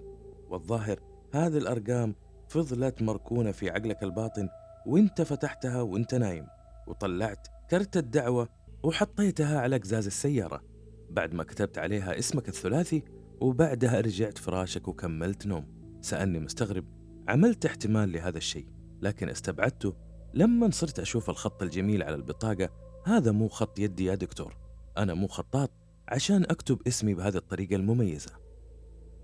والظاهر 0.49 1.16
هذه 1.37 1.59
الأرقام 1.59 2.15
فضلت 2.49 3.03
مركونة 3.03 3.53
في 3.53 3.71
عقلك 3.71 4.03
الباطن 4.03 4.49
وانت 4.87 5.23
فتحتها 5.23 5.83
وانت 5.83 6.15
نايم 6.15 6.47
وطلعت 6.87 7.49
كرت 7.71 7.97
الدعوة 7.97 8.49
وحطيتها 8.83 9.61
على 9.61 9.77
قزاز 9.77 10.07
السيارة. 10.07 10.63
بعد 11.11 11.35
ما 11.35 11.45
كتبت 11.45 11.79
عليها 11.79 12.19
اسمك 12.19 12.49
الثلاثي 12.49 13.03
وبعدها 13.41 14.01
رجعت 14.01 14.39
فراشك 14.39 14.89
وكملت 14.89 15.47
نوم. 15.47 15.67
سألني 16.01 16.41
مستغرب 16.41 16.85
عملت 17.29 17.67
احتمال 17.67 18.13
لهذا 18.13 18.39
الشيء 18.39 18.67
لكن 19.03 19.29
استبعدته 19.29 19.95
لما 20.35 20.71
صرت 20.71 20.99
أشوف 20.99 21.31
الخط 21.31 21.63
الجميل 21.63 22.03
على 22.03 22.15
البطاقة. 22.15 22.71
هذا 23.07 23.33
مو 23.33 23.49
خط 23.49 23.79
يدي 23.79 24.05
يا 24.05 24.15
دكتور 24.15 24.57
أنا 24.99 25.15
مو 25.15 25.27
خطاط 25.27 25.71
عشان 26.09 26.43
أكتب 26.43 26.79
اسمي 26.87 27.15
بهذه 27.15 27.37
الطريقة 27.37 27.77
المميزة. 27.77 28.33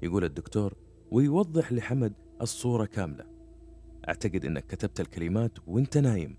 يقول 0.03 0.25
الدكتور 0.25 0.75
ويوضح 1.13 1.73
لحمد 1.73 2.13
الصورة 2.41 2.85
كاملة. 2.85 3.25
أعتقد 4.09 4.45
أنك 4.45 4.67
كتبت 4.67 5.01
الكلمات 5.01 5.59
وإنت 5.67 5.99
نايم. 5.99 6.37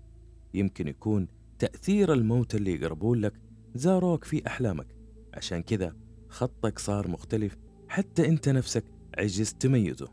يمكن 0.54 0.88
يكون 0.88 1.28
تأثير 1.58 2.12
الموت 2.12 2.54
اللي 2.54 2.74
يقربون 2.74 3.20
لك 3.20 3.32
زاروك 3.74 4.24
في 4.24 4.46
أحلامك. 4.46 4.86
عشان 5.34 5.62
كذا 5.62 5.96
خطك 6.28 6.78
صار 6.78 7.08
مختلف 7.08 7.56
حتى 7.88 8.28
أنت 8.28 8.48
نفسك 8.48 8.84
عجزت 9.18 9.62
تميزه. 9.62 10.08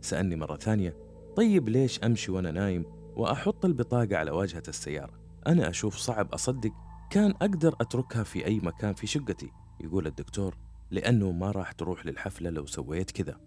سألني 0.00 0.36
مرة 0.36 0.56
ثانية 0.56 0.96
طيب 1.36 1.68
ليش 1.68 2.00
أمشي 2.04 2.32
وأنا 2.32 2.50
نايم 2.50 2.84
وأحط 3.16 3.64
البطاقة 3.64 4.16
على 4.16 4.30
واجهة 4.30 4.62
السيارة؟ 4.68 5.20
أنا 5.46 5.70
أشوف 5.70 5.96
صعب 5.96 6.34
أصدق 6.34 6.72
كان 7.10 7.30
أقدر 7.30 7.76
أتركها 7.80 8.22
في 8.22 8.46
أي 8.46 8.60
مكان 8.60 8.94
في 8.94 9.06
شقتي. 9.06 9.50
يقول 9.80 10.06
الدكتور 10.06 10.56
لأنه 10.90 11.32
ما 11.32 11.50
راح 11.50 11.72
تروح 11.72 12.06
للحفلة 12.06 12.50
لو 12.50 12.66
سويت 12.66 13.10
كذا. 13.10 13.45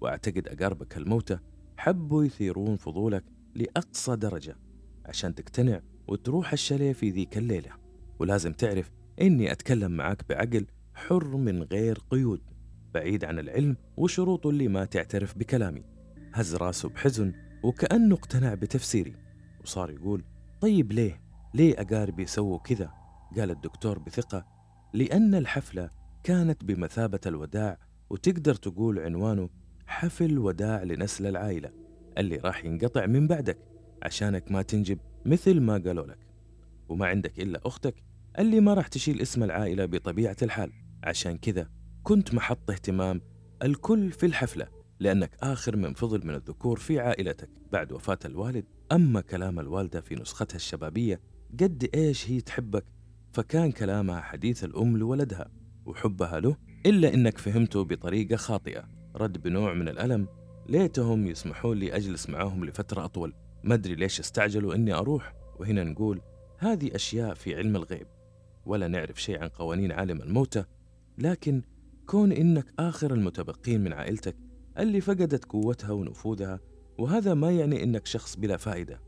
وأعتقد 0.00 0.48
أقاربك 0.48 0.96
الموتى 0.96 1.38
حبوا 1.76 2.24
يثيرون 2.24 2.76
فضولك 2.76 3.24
لأقصى 3.54 4.16
درجة 4.16 4.56
عشان 5.06 5.34
تقتنع 5.34 5.80
وتروح 6.08 6.52
الشاليه 6.52 6.92
في 6.92 7.10
ذيك 7.10 7.38
الليلة 7.38 7.70
ولازم 8.18 8.52
تعرف 8.52 8.90
إني 9.20 9.52
أتكلم 9.52 9.92
معاك 9.92 10.28
بعقل 10.28 10.66
حر 10.94 11.36
من 11.36 11.62
غير 11.62 11.98
قيود 12.10 12.40
بعيد 12.94 13.24
عن 13.24 13.38
العلم 13.38 13.76
وشروطه 13.96 14.50
اللي 14.50 14.68
ما 14.68 14.84
تعترف 14.84 15.38
بكلامي 15.38 15.84
هز 16.32 16.54
راسه 16.54 16.88
بحزن 16.88 17.32
وكأنه 17.62 18.14
اقتنع 18.14 18.54
بتفسيري 18.54 19.14
وصار 19.62 19.90
يقول 19.90 20.24
طيب 20.60 20.92
ليه؟ 20.92 21.20
ليه 21.54 21.74
أقاربي 21.80 22.26
سووا 22.26 22.58
كذا؟ 22.58 22.90
قال 23.36 23.50
الدكتور 23.50 23.98
بثقة 23.98 24.46
لأن 24.94 25.34
الحفلة 25.34 25.90
كانت 26.24 26.64
بمثابة 26.64 27.20
الوداع 27.26 27.78
وتقدر 28.10 28.54
تقول 28.54 28.98
عنوانه 28.98 29.48
حفل 29.90 30.38
وداع 30.38 30.82
لنسل 30.82 31.26
العائلة 31.26 31.70
اللي 32.18 32.36
راح 32.36 32.64
ينقطع 32.64 33.06
من 33.06 33.26
بعدك 33.26 33.58
عشانك 34.02 34.52
ما 34.52 34.62
تنجب 34.62 34.98
مثل 35.26 35.60
ما 35.60 35.72
قالوا 35.72 36.06
لك. 36.06 36.18
وما 36.88 37.06
عندك 37.06 37.40
إلا 37.40 37.60
أختك 37.66 37.94
اللي 38.38 38.60
ما 38.60 38.74
راح 38.74 38.86
تشيل 38.86 39.20
اسم 39.20 39.42
العائلة 39.42 39.84
بطبيعة 39.84 40.36
الحال. 40.42 40.72
عشان 41.04 41.38
كذا 41.38 41.68
كنت 42.02 42.34
محط 42.34 42.70
اهتمام 42.70 43.20
الكل 43.62 44.10
في 44.12 44.26
الحفلة 44.26 44.68
لأنك 45.00 45.36
آخر 45.40 45.76
من 45.76 45.94
فضل 45.94 46.26
من 46.26 46.34
الذكور 46.34 46.78
في 46.78 47.00
عائلتك. 47.00 47.50
بعد 47.72 47.92
وفاة 47.92 48.18
الوالد 48.24 48.64
أما 48.92 49.20
كلام 49.20 49.60
الوالدة 49.60 50.00
في 50.00 50.14
نسختها 50.14 50.56
الشبابية 50.56 51.20
قد 51.60 51.90
إيش 51.94 52.30
هي 52.30 52.40
تحبك 52.40 52.84
فكان 53.32 53.72
كلامها 53.72 54.20
حديث 54.20 54.64
الأم 54.64 54.96
لولدها 54.96 55.50
وحبها 55.86 56.40
له 56.40 56.56
إلا 56.86 57.14
إنك 57.14 57.38
فهمته 57.38 57.84
بطريقة 57.84 58.36
خاطئة. 58.36 58.99
رد 59.16 59.42
بنوع 59.42 59.74
من 59.74 59.88
الألم. 59.88 60.28
ليتهم 60.68 61.26
يسمحون 61.26 61.76
لي 61.76 61.96
أجلس 61.96 62.30
معاهم 62.30 62.64
لفترة 62.64 63.04
أطول. 63.04 63.34
ما 63.64 63.74
أدري 63.74 63.94
ليش 63.94 64.20
استعجلوا 64.20 64.74
إني 64.74 64.94
أروح. 64.94 65.34
وهنا 65.60 65.84
نقول 65.84 66.20
هذه 66.58 66.94
أشياء 66.94 67.34
في 67.34 67.56
علم 67.56 67.76
الغيب. 67.76 68.06
ولا 68.66 68.88
نعرف 68.88 69.22
شيء 69.22 69.42
عن 69.42 69.48
قوانين 69.48 69.92
عالم 69.92 70.22
الموتى. 70.22 70.64
لكن 71.18 71.62
كون 72.06 72.32
إنك 72.32 72.66
آخر 72.78 73.14
المتبقين 73.14 73.80
من 73.80 73.92
عائلتك 73.92 74.36
اللي 74.78 75.00
فقدت 75.00 75.44
قوتها 75.44 75.92
ونفوذها 75.92 76.60
وهذا 76.98 77.34
ما 77.34 77.50
يعني 77.50 77.82
إنك 77.82 78.06
شخص 78.06 78.36
بلا 78.36 78.56
فائدة. 78.56 79.00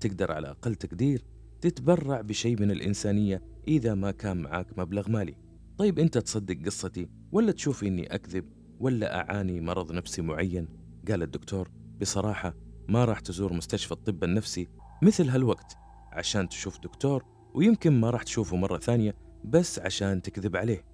تقدر 0.00 0.32
على 0.32 0.50
أقل 0.50 0.74
تقدير 0.74 1.24
تتبرع 1.60 2.20
بشيء 2.20 2.60
من 2.60 2.70
الإنسانية 2.70 3.42
إذا 3.68 3.94
ما 3.94 4.10
كان 4.10 4.36
معاك 4.36 4.78
مبلغ 4.78 5.10
مالي. 5.10 5.34
طيب 5.78 5.98
أنت 5.98 6.18
تصدق 6.18 6.66
قصتي 6.66 7.08
ولا 7.32 7.52
تشوف 7.52 7.84
إني 7.84 8.14
أكذب؟ 8.14 8.44
ولا 8.80 9.20
أعاني 9.20 9.60
مرض 9.60 9.92
نفسي 9.92 10.22
معين؟ 10.22 10.68
قال 11.08 11.22
الدكتور. 11.22 11.70
بصراحة 12.00 12.54
ما 12.88 13.04
راح 13.04 13.20
تزور 13.20 13.52
مستشفى 13.52 13.92
الطب 13.92 14.24
النفسي 14.24 14.68
مثل 15.02 15.28
هالوقت 15.28 15.76
عشان 16.12 16.48
تشوف 16.48 16.80
دكتور 16.80 17.24
ويمكن 17.54 18.00
ما 18.00 18.10
راح 18.10 18.22
تشوفه 18.22 18.56
مرة 18.56 18.78
ثانية 18.78 19.14
بس 19.44 19.78
عشان 19.78 20.22
تكذب 20.22 20.56
عليه. 20.56 20.84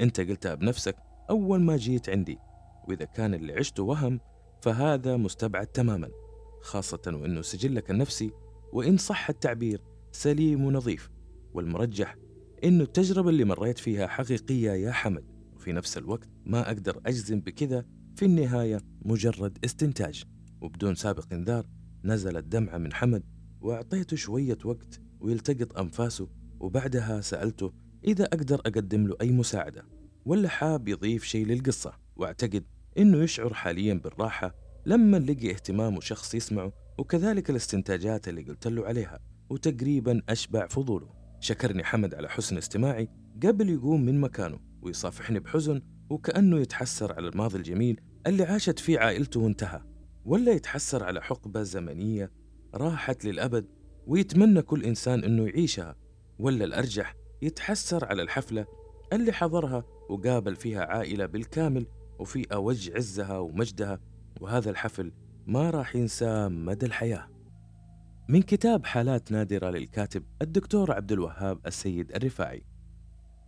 أنت 0.00 0.20
قلتها 0.20 0.54
بنفسك 0.54 0.96
أول 1.30 1.60
ما 1.60 1.76
جيت 1.76 2.08
عندي 2.08 2.38
وإذا 2.88 3.04
كان 3.04 3.34
اللي 3.34 3.52
عشته 3.52 3.82
وهم 3.82 4.20
فهذا 4.62 5.16
مستبعد 5.16 5.66
تماما 5.66 6.08
خاصة 6.62 7.00
وأنه 7.06 7.42
سجلك 7.42 7.90
النفسي 7.90 8.30
وإن 8.72 8.96
صح 8.96 9.28
التعبير 9.28 9.82
سليم 10.12 10.64
ونظيف 10.64 11.10
والمرجح 11.54 12.16
إنه 12.64 12.84
التجربة 12.84 13.30
اللي 13.30 13.44
مريت 13.44 13.78
فيها 13.78 14.06
حقيقية 14.06 14.70
يا 14.70 14.92
حمد. 14.92 15.39
وفي 15.60 15.72
نفس 15.72 15.98
الوقت 15.98 16.28
ما 16.46 16.66
أقدر 16.66 17.00
أجزم 17.06 17.40
بكذا 17.40 17.84
في 18.16 18.24
النهاية 18.24 18.80
مجرد 19.02 19.58
استنتاج. 19.64 20.24
وبدون 20.60 20.94
سابق 20.94 21.32
انذار 21.32 21.66
نزلت 22.04 22.44
دمعة 22.44 22.78
من 22.78 22.92
حمد 22.92 23.22
وأعطيته 23.60 24.16
شوية 24.16 24.58
وقت 24.64 25.00
ويلتقط 25.20 25.78
أنفاسه 25.78 26.28
وبعدها 26.60 27.20
سألته 27.20 27.72
إذا 28.04 28.24
أقدر 28.24 28.60
أقدم 28.60 29.06
له 29.06 29.16
أي 29.20 29.30
مساعدة 29.32 29.84
ولا 30.24 30.48
حاب 30.48 30.88
يضيف 30.88 31.24
شيء 31.24 31.46
للقصة. 31.46 31.92
واعتقد 32.16 32.64
إنه 32.98 33.18
يشعر 33.18 33.54
حاليا 33.54 33.94
بالراحة 33.94 34.54
لما 34.86 35.16
لقي 35.16 35.50
اهتمامه 35.50 36.00
شخص 36.00 36.34
يسمعه 36.34 36.72
وكذلك 36.98 37.50
الاستنتاجات 37.50 38.28
اللي 38.28 38.42
قلت 38.42 38.66
له 38.66 38.86
عليها 38.86 39.20
وتقريبا 39.50 40.22
أشبع 40.28 40.66
فضوله. 40.66 41.08
شكرني 41.40 41.84
حمد 41.84 42.14
على 42.14 42.28
حسن 42.28 42.56
استماعي 42.56 43.08
قبل 43.42 43.70
يقوم 43.70 44.04
من 44.04 44.20
مكانه. 44.20 44.69
ويصافحني 44.82 45.38
بحزن 45.38 45.82
وكأنه 46.10 46.60
يتحسر 46.60 47.12
على 47.12 47.28
الماضي 47.28 47.58
الجميل 47.58 48.00
اللي 48.26 48.44
عاشت 48.44 48.78
فيه 48.78 48.98
عائلته 48.98 49.40
وانتهى. 49.40 49.82
ولا 50.24 50.52
يتحسر 50.52 51.04
على 51.04 51.22
حقبة 51.22 51.62
زمنية 51.62 52.32
راحت 52.74 53.24
للأبد 53.24 53.66
ويتمنى 54.06 54.62
كل 54.62 54.84
إنسان 54.84 55.24
أنه 55.24 55.46
يعيشها 55.46 55.96
ولا 56.38 56.64
الأرجح 56.64 57.14
يتحسر 57.42 58.04
على 58.04 58.22
الحفلة 58.22 58.66
اللي 59.12 59.32
حضرها 59.32 59.84
وقابل 60.10 60.56
فيها 60.56 60.84
عائلة 60.84 61.26
بالكامل 61.26 61.86
وفي 62.18 62.46
أوج 62.52 62.90
عزها 62.90 63.38
ومجدها 63.38 64.00
وهذا 64.40 64.70
الحفل 64.70 65.12
ما 65.46 65.70
راح 65.70 65.96
ينساه 65.96 66.48
مدى 66.48 66.86
الحياة. 66.86 67.28
من 68.28 68.42
كتاب 68.42 68.86
حالات 68.86 69.32
نادرة 69.32 69.70
للكاتب 69.70 70.24
الدكتور 70.42 70.92
عبد 70.92 71.12
الوهاب 71.12 71.66
السيد 71.66 72.12
الرفاعي. 72.12 72.64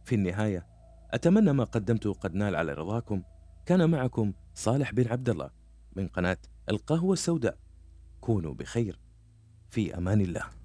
في 0.05 0.15
النهاية 0.15 0.67
أتمنى 1.13 1.53
ما 1.53 1.65
قدمته 1.65 2.13
قد 2.13 2.35
نال 2.35 2.57
على 2.57 2.73
رضاكم. 2.73 3.23
كان 3.67 3.91
معكم 3.91 4.33
صالح 4.55 4.93
بن 4.93 5.09
عبد 5.09 5.29
الله 5.29 5.51
من 5.97 6.09
قناة 6.09 6.39
القهوة 6.69 7.13
السوداء. 7.13 7.59
كونوا 8.21 8.55
بخير. 8.55 8.99
في 9.71 9.97
أمان 9.99 10.21
الله. 10.21 10.62